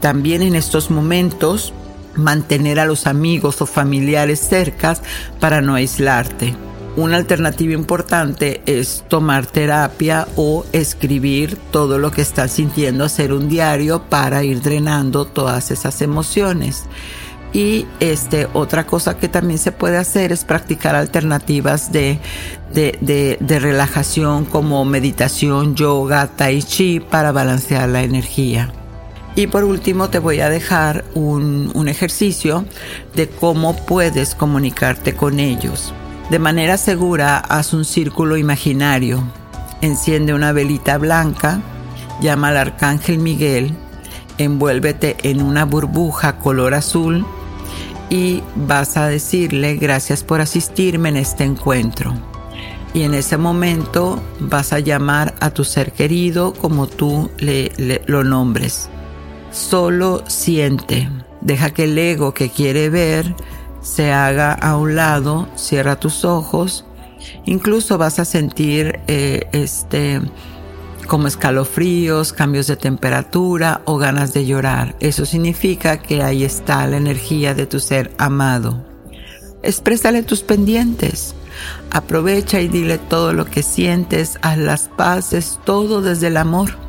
También 0.00 0.42
en 0.42 0.54
estos 0.54 0.90
momentos 0.90 1.72
mantener 2.16 2.80
a 2.80 2.86
los 2.86 3.06
amigos 3.06 3.60
o 3.62 3.66
familiares 3.66 4.40
cercas 4.40 5.02
para 5.40 5.60
no 5.60 5.74
aislarte. 5.74 6.54
una 6.96 7.16
alternativa 7.16 7.72
importante 7.72 8.62
es 8.66 9.04
tomar 9.08 9.46
terapia 9.46 10.28
o 10.36 10.64
escribir 10.72 11.56
todo 11.72 11.98
lo 11.98 12.12
que 12.12 12.22
estás 12.22 12.52
sintiendo, 12.52 13.04
hacer 13.04 13.32
un 13.32 13.48
diario 13.48 14.04
para 14.08 14.44
ir 14.44 14.62
drenando 14.62 15.24
todas 15.24 15.72
esas 15.72 16.00
emociones. 16.02 16.84
Y 17.52 17.86
este, 18.00 18.48
otra 18.52 18.84
cosa 18.84 19.16
que 19.16 19.28
también 19.28 19.58
se 19.58 19.70
puede 19.70 19.96
hacer 19.96 20.32
es 20.32 20.44
practicar 20.44 20.96
alternativas 20.96 21.92
de, 21.92 22.18
de, 22.72 23.38
de, 23.40 23.58
relajación 23.60 24.44
como 24.44 24.84
meditación, 24.84 25.76
yoga, 25.76 26.26
tai 26.26 26.62
chi 26.62 26.98
para 26.98 27.30
balancear 27.30 27.88
la 27.88 28.02
energía. 28.02 28.72
Y 29.36 29.48
por 29.48 29.64
último 29.64 30.10
te 30.10 30.20
voy 30.20 30.40
a 30.40 30.48
dejar 30.48 31.04
un, 31.14 31.88
ejercicio 31.88 32.64
de 33.14 33.28
cómo 33.28 33.76
puedes 33.76 34.34
comunicarte 34.34 35.14
con 35.14 35.40
ellos. 35.40 35.92
De 36.30 36.38
manera 36.38 36.76
segura, 36.76 37.38
haz 37.38 37.72
un 37.74 37.84
círculo 37.84 38.36
imaginario. 38.36 39.22
Enciende 39.80 40.32
una 40.32 40.52
velita 40.52 40.98
blanca, 40.98 41.60
llama 42.20 42.48
al 42.48 42.56
arcángel 42.56 43.18
Miguel, 43.18 43.74
envuélvete 44.38 45.16
en 45.22 45.42
una 45.42 45.64
burbuja 45.64 46.38
color 46.38 46.74
azul 46.74 47.26
y 48.08 48.42
vas 48.54 48.96
a 48.96 49.08
decirle 49.08 49.76
gracias 49.76 50.22
por 50.22 50.40
asistirme 50.40 51.10
en 51.10 51.16
este 51.16 51.44
encuentro. 51.44 52.14
Y 52.94 53.02
en 53.02 53.14
ese 53.14 53.36
momento 53.36 54.22
vas 54.38 54.72
a 54.72 54.78
llamar 54.78 55.34
a 55.40 55.50
tu 55.50 55.64
ser 55.64 55.92
querido 55.92 56.54
como 56.54 56.86
tú 56.86 57.30
le, 57.38 57.72
lo 58.06 58.22
nombres. 58.22 58.88
Solo 59.54 60.24
siente, 60.26 61.08
deja 61.40 61.70
que 61.70 61.84
el 61.84 61.96
ego 61.96 62.34
que 62.34 62.50
quiere 62.50 62.90
ver 62.90 63.36
se 63.80 64.12
haga 64.12 64.52
a 64.52 64.76
un 64.76 64.96
lado, 64.96 65.48
cierra 65.54 65.94
tus 65.94 66.24
ojos, 66.24 66.84
incluso 67.46 67.96
vas 67.96 68.18
a 68.18 68.24
sentir 68.24 68.98
eh, 69.06 69.46
este 69.52 70.20
como 71.06 71.28
escalofríos, 71.28 72.32
cambios 72.32 72.66
de 72.66 72.74
temperatura 72.74 73.80
o 73.84 73.96
ganas 73.96 74.32
de 74.32 74.44
llorar. 74.44 74.96
Eso 74.98 75.24
significa 75.24 75.98
que 75.98 76.24
ahí 76.24 76.42
está 76.42 76.84
la 76.88 76.96
energía 76.96 77.54
de 77.54 77.66
tu 77.66 77.78
ser 77.78 78.10
amado. 78.18 78.84
Exprésale 79.62 80.24
tus 80.24 80.42
pendientes. 80.42 81.36
Aprovecha 81.92 82.60
y 82.60 82.66
dile 82.66 82.98
todo 82.98 83.32
lo 83.32 83.44
que 83.44 83.62
sientes, 83.62 84.36
haz 84.42 84.58
las 84.58 84.88
paces, 84.88 85.60
todo 85.64 86.02
desde 86.02 86.26
el 86.26 86.38
amor. 86.38 86.83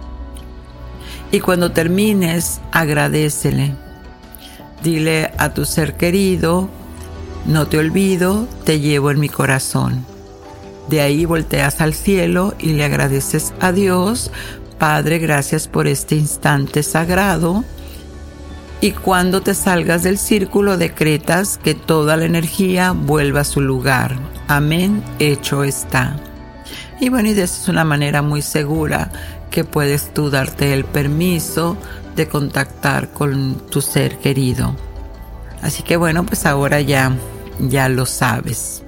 Y 1.36 1.42
cuando 1.42 1.74
termines, 1.74 2.62
agradecele. 2.72 3.74
Dile 4.82 5.34
a 5.38 5.54
tu 5.54 5.66
ser 5.66 5.98
querido, 5.98 6.70
no 7.46 7.68
te 7.68 7.78
olvido, 7.78 8.48
te 8.64 8.80
llevo 8.80 9.12
en 9.12 9.20
mi 9.20 9.28
corazón. 9.28 10.06
De 10.88 11.02
ahí 11.02 11.26
volteas 11.26 11.82
al 11.82 11.94
cielo 11.94 12.56
y 12.58 12.68
le 12.68 12.86
agradeces 12.86 13.54
a 13.60 13.74
Dios, 13.74 14.32
Padre, 14.80 15.20
gracias 15.20 15.68
por 15.68 15.88
este 15.88 16.16
instante 16.16 16.84
sagrado. 16.84 17.66
Y 18.80 18.92
cuando 18.92 19.42
te 19.42 19.56
salgas 19.56 20.04
del 20.04 20.18
círculo 20.18 20.78
decretas 20.78 21.58
que 21.58 21.74
toda 21.74 22.16
la 22.16 22.24
energía 22.24 22.94
vuelva 22.94 23.42
a 23.42 23.44
su 23.44 23.60
lugar. 23.60 24.16
Amén, 24.48 25.04
hecho 25.20 25.66
está. 25.66 26.16
Y 27.02 27.10
bueno, 27.10 27.28
y 27.28 27.34
de 27.34 27.44
esa 27.44 27.62
es 27.62 27.68
una 27.68 27.84
manera 27.84 28.22
muy 28.22 28.42
segura 28.42 29.12
que 29.56 29.64
puedes 29.64 30.14
tú 30.14 30.30
darte 30.30 30.74
el 30.74 30.84
permiso 30.84 31.78
de 32.18 32.28
contactar 32.28 33.12
con 33.12 33.56
tu 33.70 33.80
ser 33.80 34.18
querido. 34.18 34.76
Así 35.62 35.82
que 35.82 35.96
bueno, 35.96 36.26
pues 36.26 36.46
ahora 36.46 36.82
ya, 36.82 37.16
ya 37.60 37.88
lo 37.88 38.06
sabes. 38.06 38.84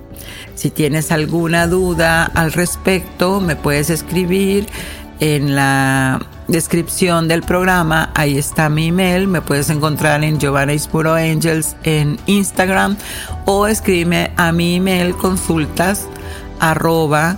Si 0.56 0.70
tienes 0.70 1.14
alguna 1.14 1.68
duda 1.68 2.26
al 2.26 2.52
respecto, 2.52 3.40
me 3.40 3.56
puedes 3.56 3.90
escribir 3.90 4.68
en 5.22 5.56
la 5.56 6.20
descripción 6.50 7.30
del 7.30 7.44
programa. 7.44 8.12
Ahí 8.14 8.38
está 8.38 8.68
mi 8.68 8.90
email. 8.90 9.30
Me 9.30 9.42
puedes 9.42 9.70
encontrar 9.70 10.22
en 10.26 10.38
Giovanna 10.38 10.74
Ispuro 10.74 11.14
Angels 11.14 11.78
en 11.84 12.20
Instagram 12.26 12.98
o 13.46 13.68
escríbeme 13.68 14.32
a 14.36 14.52
mi 14.52 14.76
email 14.76 15.16
consultas 15.16 16.10
arroba 16.60 17.38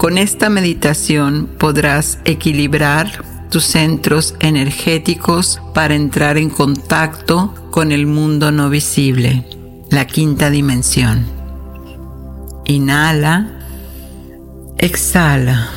Con 0.00 0.16
esta 0.16 0.48
meditación 0.48 1.46
podrás 1.58 2.20
equilibrar 2.24 3.22
tus 3.50 3.64
centros 3.64 4.34
energéticos 4.40 5.60
para 5.74 5.94
entrar 5.94 6.38
en 6.38 6.48
contacto 6.48 7.52
con 7.70 7.92
el 7.92 8.06
mundo 8.06 8.50
no 8.50 8.70
visible, 8.70 9.44
la 9.90 10.06
quinta 10.06 10.48
dimensión. 10.48 11.26
Inhala, 12.64 13.50
exhala. 14.78 15.68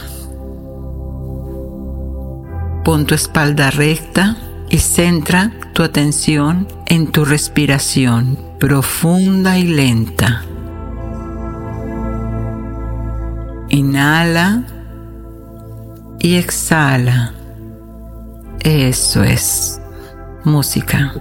Pon 2.86 3.06
tu 3.06 3.16
espalda 3.16 3.72
recta 3.72 4.38
y 4.70 4.78
centra 4.78 5.52
tu 5.74 5.84
atención 5.84 6.70
en 6.86 7.12
tu 7.12 7.26
respiración 7.26 8.40
profunda 8.58 9.58
y 9.60 9.64
lenta. 9.64 10.46
Inhala 13.74 14.64
y 16.20 16.36
exhala. 16.36 17.34
Eso 18.62 19.24
es 19.24 19.82
música. 20.46 21.14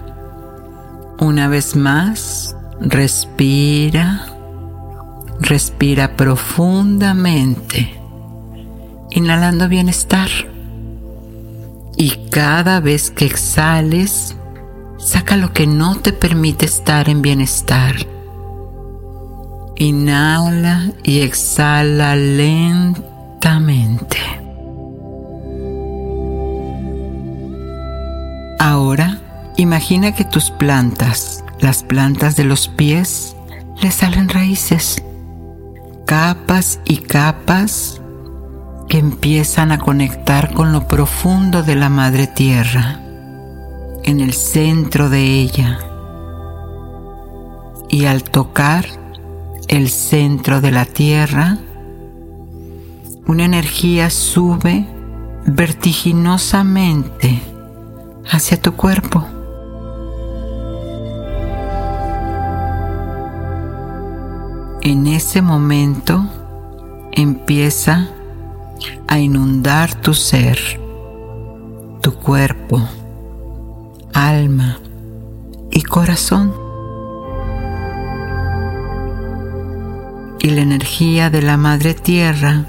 Una 1.19 1.49
vez 1.49 1.75
más, 1.75 2.55
respira 2.81 4.33
Respira 5.43 6.17
profundamente, 6.17 7.99
inhalando 9.11 9.69
bienestar. 9.69 10.29
Y 11.97 12.11
cada 12.31 12.79
vez 12.79 13.11
que 13.11 13.25
exhales, 13.25 14.37
saca 14.99 15.37
lo 15.37 15.53
que 15.53 15.67
no 15.67 15.97
te 15.97 16.13
permite 16.13 16.67
estar 16.67 17.09
en 17.09 17.23
bienestar. 17.23 17.97
Inhala 19.83 20.93
y 21.03 21.23
exhala 21.23 22.15
lentamente. 22.15 24.17
Ahora, 28.61 29.19
imagina 29.57 30.15
que 30.15 30.25
tus 30.25 30.53
plantas, 30.53 31.43
las 31.59 31.83
plantas 31.83 32.37
de 32.37 32.45
los 32.45 32.69
pies, 32.69 33.35
le 33.81 33.91
salen 33.91 34.29
raíces 34.29 35.03
capas 36.07 36.79
y 36.85 36.99
capas 36.99 38.01
que 38.89 38.99
empiezan 38.99 39.73
a 39.73 39.79
conectar 39.79 40.55
con 40.55 40.71
lo 40.71 40.87
profundo 40.87 41.65
de 41.65 41.75
la 41.75 41.89
madre 41.89 42.29
tierra, 42.29 43.01
en 44.05 44.21
el 44.21 44.33
centro 44.33 45.11
de 45.11 45.25
ella. 45.25 45.81
Y 47.89 48.05
al 48.05 48.23
tocar 48.23 49.02
el 49.73 49.89
centro 49.89 50.61
de 50.61 50.71
la 50.71 50.85
tierra, 50.85 51.57
una 53.27 53.47
energía 53.47 54.11
sube 54.11 54.87
vertiginosamente 55.47 57.41
hacia 58.31 58.61
tu 58.61 58.75
cuerpo. 58.75 59.25
En 64.83 65.07
ese 65.07 65.41
momento 65.41 66.23
empieza 67.13 68.11
a 69.09 69.19
inundar 69.19 69.95
tu 69.95 70.13
ser, 70.13 70.59
tu 72.03 72.13
cuerpo, 72.17 72.87
alma 74.13 74.81
y 75.71 75.81
corazón. 75.81 76.62
Y 80.43 80.51
la 80.51 80.63
energía 80.63 81.31
de 81.31 81.41
la 81.41 81.57
Madre 81.57 81.95
Tierra 81.95 82.65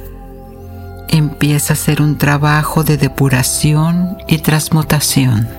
empieza 1.09 1.73
a 1.73 1.75
hacer 1.75 2.03
un 2.03 2.19
trabajo 2.19 2.83
de 2.83 2.97
depuración 2.97 4.15
y 4.27 4.37
transmutación. 4.37 5.49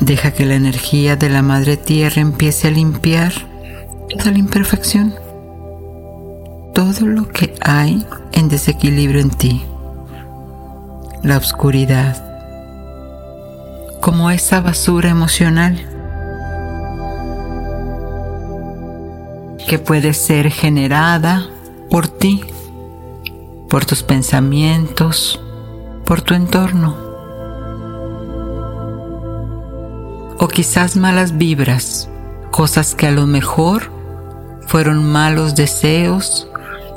Deja 0.00 0.32
que 0.32 0.44
la 0.44 0.56
energía 0.56 1.16
de 1.16 1.30
la 1.30 1.40
Madre 1.40 1.78
Tierra 1.78 2.20
empiece 2.20 2.68
a 2.68 2.72
limpiar 2.72 3.32
toda 4.10 4.30
la 4.30 4.38
imperfección, 4.38 5.14
todo 6.74 7.06
lo 7.06 7.26
que 7.28 7.54
hay 7.62 8.04
en 8.32 8.50
desequilibrio 8.50 9.22
en 9.22 9.30
ti, 9.30 9.64
la 11.22 11.38
oscuridad, 11.38 12.22
como 14.02 14.30
esa 14.30 14.60
basura 14.60 15.08
emocional 15.08 15.97
que 19.68 19.78
puede 19.78 20.14
ser 20.14 20.50
generada 20.50 21.46
por 21.90 22.08
ti, 22.08 22.42
por 23.68 23.84
tus 23.84 24.02
pensamientos, 24.02 25.38
por 26.06 26.22
tu 26.22 26.32
entorno. 26.32 26.96
O 30.38 30.48
quizás 30.48 30.96
malas 30.96 31.36
vibras, 31.36 32.08
cosas 32.50 32.94
que 32.94 33.08
a 33.08 33.10
lo 33.10 33.26
mejor 33.26 33.92
fueron 34.66 35.04
malos 35.04 35.54
deseos 35.54 36.48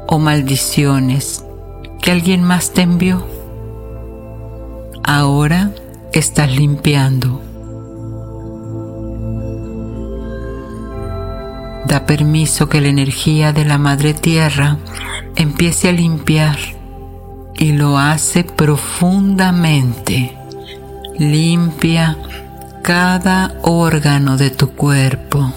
o 0.07 0.17
maldiciones 0.17 1.43
que 2.01 2.11
alguien 2.11 2.41
más 2.41 2.71
te 2.71 2.83
envió. 2.83 3.27
Ahora 5.03 5.71
estás 6.13 6.55
limpiando 6.55 7.50
Da 11.91 12.05
permiso 12.05 12.69
que 12.69 12.79
la 12.79 12.87
energía 12.87 13.51
de 13.51 13.65
la 13.65 13.77
Madre 13.77 14.13
Tierra 14.13 14.77
empiece 15.35 15.89
a 15.89 15.91
limpiar 15.91 16.57
y 17.53 17.73
lo 17.73 17.97
hace 17.97 18.45
profundamente. 18.45 20.37
Limpia 21.19 22.15
cada 22.81 23.57
órgano 23.63 24.37
de 24.37 24.51
tu 24.51 24.69
cuerpo, 24.69 25.51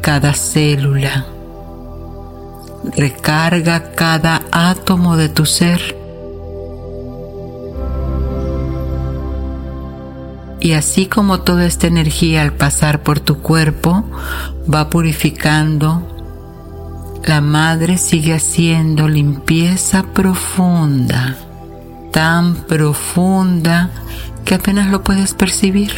cada 0.00 0.32
célula. 0.32 1.26
Recarga 2.96 3.92
cada 3.92 4.40
átomo 4.50 5.18
de 5.18 5.28
tu 5.28 5.44
ser 5.44 6.01
Y 10.62 10.74
así 10.74 11.06
como 11.06 11.40
toda 11.40 11.66
esta 11.66 11.88
energía 11.88 12.40
al 12.40 12.52
pasar 12.52 13.02
por 13.02 13.18
tu 13.18 13.38
cuerpo 13.38 14.04
va 14.72 14.88
purificando, 14.90 16.06
la 17.24 17.40
madre 17.40 17.98
sigue 17.98 18.32
haciendo 18.32 19.08
limpieza 19.08 20.04
profunda, 20.04 21.36
tan 22.12 22.54
profunda 22.54 23.90
que 24.44 24.54
apenas 24.54 24.88
lo 24.88 25.02
puedes 25.02 25.34
percibir. 25.34 25.92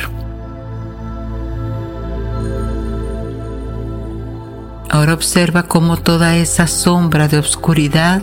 Ahora 4.89 5.13
observa 5.13 5.65
cómo 5.65 5.99
toda 5.99 6.37
esa 6.37 6.69
sombra 6.69 7.29
de 7.29 7.37
oscuridad 7.37 8.23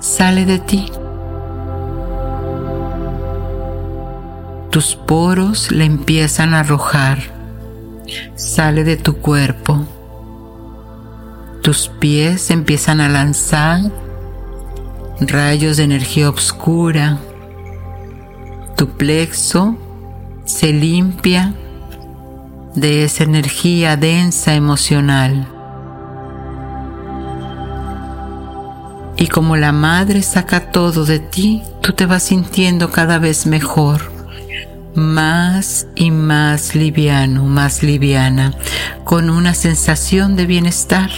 sale 0.00 0.46
de 0.46 0.58
ti 0.58 0.90
tus 4.76 4.94
poros 4.94 5.70
le 5.72 5.86
empiezan 5.86 6.52
a 6.52 6.60
arrojar. 6.60 7.18
Sale 8.34 8.84
de 8.84 8.98
tu 8.98 9.16
cuerpo. 9.16 9.86
Tus 11.62 11.88
pies 11.88 12.50
empiezan 12.50 13.00
a 13.00 13.08
lanzar 13.08 13.80
rayos 15.18 15.78
de 15.78 15.84
energía 15.84 16.28
oscura. 16.28 17.16
Tu 18.76 18.86
plexo 18.86 19.78
se 20.44 20.74
limpia 20.74 21.54
de 22.74 23.04
esa 23.04 23.24
energía 23.24 23.96
densa 23.96 24.56
emocional. 24.56 25.48
Y 29.16 29.28
como 29.28 29.56
la 29.56 29.72
madre 29.72 30.20
saca 30.20 30.70
todo 30.70 31.06
de 31.06 31.18
ti, 31.18 31.62
tú 31.80 31.94
te 31.94 32.04
vas 32.04 32.24
sintiendo 32.24 32.90
cada 32.90 33.18
vez 33.18 33.46
mejor 33.46 34.15
más 34.96 35.86
y 35.94 36.10
más 36.10 36.74
liviano, 36.74 37.44
más 37.44 37.82
liviana, 37.82 38.54
con 39.04 39.30
una 39.30 39.54
sensación 39.54 40.36
de 40.36 40.46
bienestar, 40.46 41.10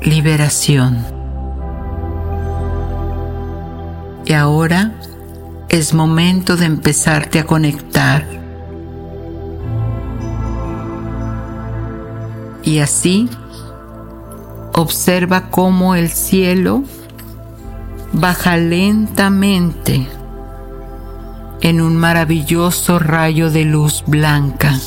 liberación. 0.00 1.04
Y 4.24 4.32
ahora 4.32 4.92
es 5.68 5.94
momento 5.94 6.56
de 6.56 6.66
empezarte 6.66 7.40
a 7.40 7.46
conectar. 7.46 8.24
Y 12.62 12.78
así 12.78 13.28
observa 14.74 15.50
cómo 15.50 15.94
el 15.94 16.10
cielo 16.10 16.84
baja 18.12 18.56
lentamente 18.56 20.06
en 21.60 21.80
un 21.80 21.96
maravilloso 21.96 22.98
rayo 22.98 23.50
de 23.50 23.64
luz 23.64 24.04
blanca, 24.06 24.78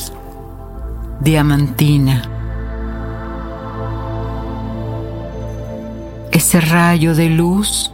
diamantina. 1.20 2.22
Ese 6.30 6.60
rayo 6.60 7.14
de 7.14 7.28
luz 7.28 7.92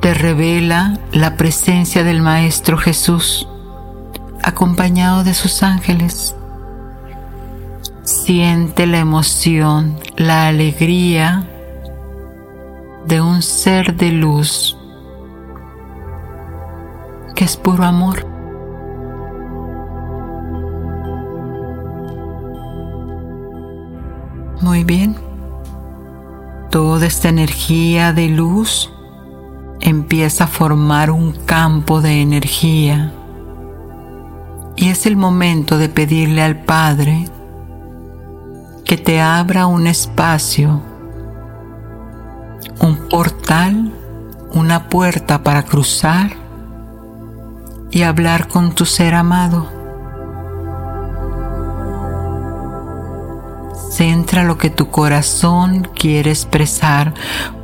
te 0.00 0.14
revela 0.14 0.98
la 1.12 1.36
presencia 1.36 2.02
del 2.02 2.22
Maestro 2.22 2.78
Jesús, 2.78 3.46
acompañado 4.42 5.22
de 5.22 5.34
sus 5.34 5.62
ángeles. 5.62 6.34
Siente 8.02 8.86
la 8.86 8.98
emoción, 8.98 9.98
la 10.16 10.48
alegría 10.48 11.46
de 13.06 13.20
un 13.20 13.42
ser 13.42 13.94
de 13.96 14.12
luz 14.12 14.76
que 17.34 17.44
es 17.44 17.56
puro 17.56 17.84
amor. 17.84 18.26
Muy 24.60 24.84
bien. 24.84 25.16
Toda 26.70 27.06
esta 27.06 27.28
energía 27.28 28.12
de 28.12 28.28
luz 28.28 28.90
empieza 29.80 30.44
a 30.44 30.46
formar 30.46 31.10
un 31.10 31.32
campo 31.32 32.00
de 32.00 32.22
energía. 32.22 33.12
Y 34.76 34.88
es 34.88 35.06
el 35.06 35.16
momento 35.16 35.78
de 35.78 35.88
pedirle 35.88 36.42
al 36.42 36.62
Padre 36.64 37.26
que 38.84 38.96
te 38.96 39.20
abra 39.20 39.66
un 39.66 39.86
espacio, 39.86 40.80
un 42.80 43.08
portal, 43.08 43.92
una 44.54 44.88
puerta 44.88 45.42
para 45.42 45.64
cruzar 45.64 46.41
y 47.92 48.02
hablar 48.02 48.48
con 48.48 48.74
tu 48.74 48.86
ser 48.86 49.14
amado. 49.14 49.68
Centra 53.90 54.42
lo 54.42 54.56
que 54.56 54.70
tu 54.70 54.90
corazón 54.90 55.86
quiere 55.94 56.30
expresar, 56.30 57.12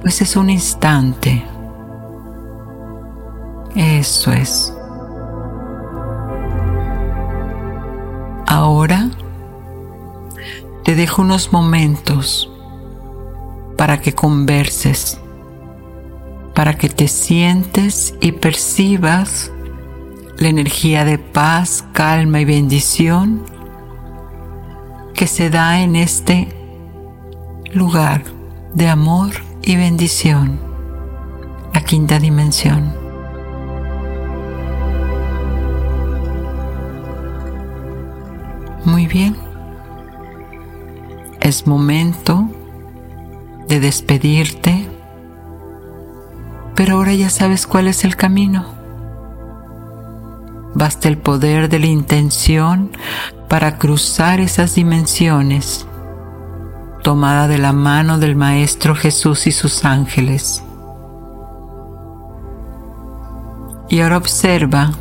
pues 0.03 0.21
es 0.21 0.37
un 0.37 0.51
instante. 0.51 1.45
Eso 3.75 4.33
es. 4.33 4.73
Ahora 8.47 9.09
te 10.85 10.95
dejo 10.95 11.23
unos 11.23 11.53
momentos 11.53 12.51
para 13.79 14.01
que 14.01 14.15
converses, 14.15 15.19
para 16.55 16.77
que 16.77 16.91
te 16.91 17.09
sientes 17.09 18.15
y 18.21 18.33
percibas 18.33 19.53
la 20.39 20.49
energía 20.49 21.05
de 21.05 21.19
paz, 21.19 21.85
calma 21.93 22.41
y 22.41 22.45
bendición 22.45 23.45
que 25.15 25.27
se 25.27 25.51
da 25.51 25.81
en 25.81 25.97
este 25.97 26.49
lugar 27.73 28.23
de 28.73 28.89
amor 28.89 29.31
y 29.63 29.75
bendición, 29.77 30.61
la 31.75 31.81
quinta 31.81 32.21
dimensión. 32.21 32.95
Muy 38.85 39.07
bien. 39.07 39.37
es 41.41 41.67
momento 41.67 42.49
de 43.69 43.81
despedirte, 43.81 44.87
pero 46.75 46.97
ahora 46.97 47.15
ya 47.15 47.31
sabes 47.31 47.67
cuál 47.67 47.89
es 47.89 48.05
el 48.05 48.17
camino. 48.17 48.78
Basta 50.75 51.09
el 51.09 51.19
poder 51.19 51.69
de 51.69 51.79
la 51.79 51.87
intención 51.87 52.91
para 53.49 53.79
cruzar 53.79 54.41
esas 54.41 54.75
dimensiones, 54.75 55.87
tomada 57.03 57.49
de 57.49 57.59
la 57.59 57.73
mano 57.73 58.19
del 58.19 58.37
Maestro 58.37 58.95
Jesús 58.95 59.47
y 59.47 59.53
sus 59.53 59.85
ángeles. 59.85 60.63
Y 63.89 64.01
ahora 64.01 64.19
observa 64.19 64.93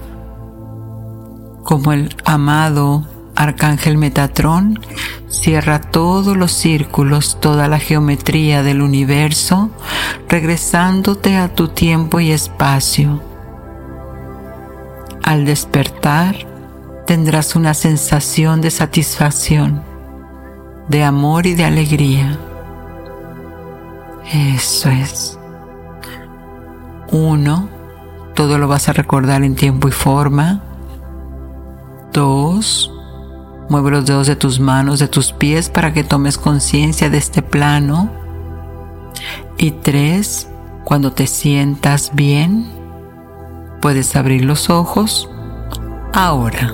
como 1.63 1.91
el 1.91 2.15
amado 2.23 3.05
Arcángel 3.35 3.97
Metatrón 3.97 4.79
cierra 5.27 5.81
todos 5.81 6.37
los 6.37 6.53
círculos, 6.53 7.39
toda 7.39 7.67
la 7.67 7.79
geometría 7.79 8.63
del 8.63 8.81
universo, 8.81 9.69
regresándote 10.29 11.35
a 11.35 11.53
tu 11.53 11.67
tiempo 11.67 12.19
y 12.19 12.31
espacio. 12.31 13.21
Al 15.27 15.43
despertar, 15.43 16.37
tendrás 17.05 17.57
una 17.57 17.73
sensación 17.73 18.61
de 18.61 18.71
satisfacción, 18.71 19.83
de 20.87 21.03
amor 21.03 21.45
y 21.45 21.53
de 21.53 21.65
alegría. 21.65 22.39
Eso 24.31 24.89
es. 24.89 25.37
Uno, 27.11 27.67
todo 28.35 28.57
lo 28.57 28.69
vas 28.69 28.87
a 28.87 28.93
recordar 28.93 29.43
en 29.43 29.55
tiempo 29.55 29.89
y 29.89 29.91
forma. 29.91 30.63
Dos, 32.13 32.89
Mueve 33.67 33.91
los 33.91 34.05
dedos 34.05 34.27
de 34.27 34.37
tus 34.37 34.61
manos, 34.61 34.99
de 34.99 35.09
tus 35.09 35.33
pies 35.33 35.67
para 35.67 35.91
que 35.91 36.05
tomes 36.05 36.37
conciencia 36.37 37.09
de 37.09 37.17
este 37.17 37.41
plano. 37.41 38.09
Y 39.57 39.71
tres, 39.71 40.47
cuando 40.85 41.11
te 41.11 41.27
sientas 41.27 42.11
bien, 42.13 42.76
puedes 43.81 44.15
abrir 44.15 44.45
los 44.45 44.69
ojos 44.69 45.29
ahora. 46.13 46.73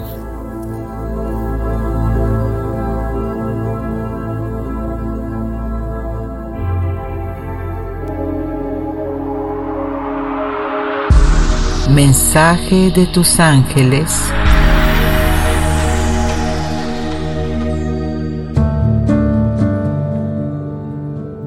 Mensaje 11.90 12.92
de 12.92 13.06
tus 13.06 13.40
ángeles 13.40 14.34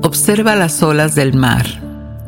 Observa 0.06 0.56
las 0.56 0.82
olas 0.82 1.14
del 1.14 1.34
mar. 1.34 1.85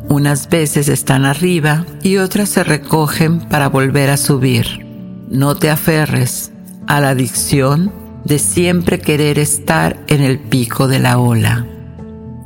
Unas 0.08 0.48
veces 0.48 0.88
están 0.88 1.26
arriba 1.26 1.84
y 2.02 2.16
otras 2.16 2.48
se 2.48 2.64
recogen 2.64 3.40
para 3.40 3.68
volver 3.68 4.08
a 4.08 4.16
subir. 4.16 4.86
No 5.28 5.54
te 5.54 5.70
aferres 5.70 6.50
a 6.86 7.00
la 7.00 7.10
adicción 7.10 7.92
de 8.24 8.38
siempre 8.38 9.00
querer 9.00 9.38
estar 9.38 10.02
en 10.06 10.22
el 10.22 10.38
pico 10.38 10.88
de 10.88 10.98
la 10.98 11.18
ola. 11.18 11.66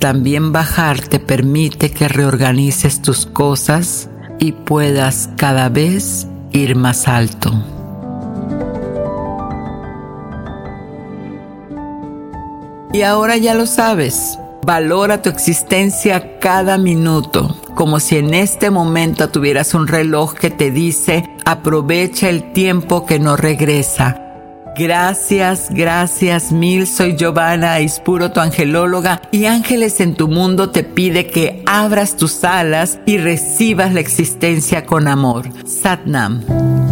También 0.01 0.51
bajar 0.51 1.01
te 1.01 1.21
permite 1.21 1.93
que 1.93 2.09
reorganices 2.09 3.01
tus 3.01 3.27
cosas 3.27 4.09
y 4.41 4.51
puedas 4.51 5.31
cada 5.37 5.69
vez 5.69 6.27
ir 6.51 6.75
más 6.75 7.07
alto. 7.07 7.53
Y 12.93 13.03
ahora 13.03 13.37
ya 13.37 13.55
lo 13.55 13.67
sabes. 13.67 14.37
Valora 14.65 15.21
tu 15.21 15.29
existencia 15.29 16.39
cada 16.39 16.79
minuto, 16.79 17.57
como 17.75 17.99
si 17.99 18.19
en 18.19 18.33
este 18.33 18.71
momento 18.71 19.29
tuvieras 19.29 19.75
un 19.75 19.89
reloj 19.89 20.35
que 20.35 20.51
te 20.51 20.71
dice 20.71 21.29
aprovecha 21.45 22.29
el 22.29 22.53
tiempo 22.53 23.05
que 23.05 23.19
no 23.19 23.37
regresa. 23.37 24.19
Gracias, 24.77 25.69
gracias 25.71 26.53
mil. 26.53 26.87
Soy 26.87 27.17
Giovanna 27.17 27.81
Ispuro, 27.81 28.31
tu 28.31 28.39
angelóloga, 28.39 29.21
y 29.33 29.47
Ángeles 29.47 30.01
en 30.01 30.15
tu 30.15 30.29
mundo 30.29 30.71
te 30.71 30.85
pide 30.85 31.27
que 31.27 31.65
abras 31.67 32.17
tus 32.17 32.45
alas 32.45 33.01
y 33.05 33.19
recibas 33.19 33.93
la 33.93 34.01
existencia 34.01 34.87
con 34.87 35.09
amor. 35.09 35.49
Satnam. 35.67 36.92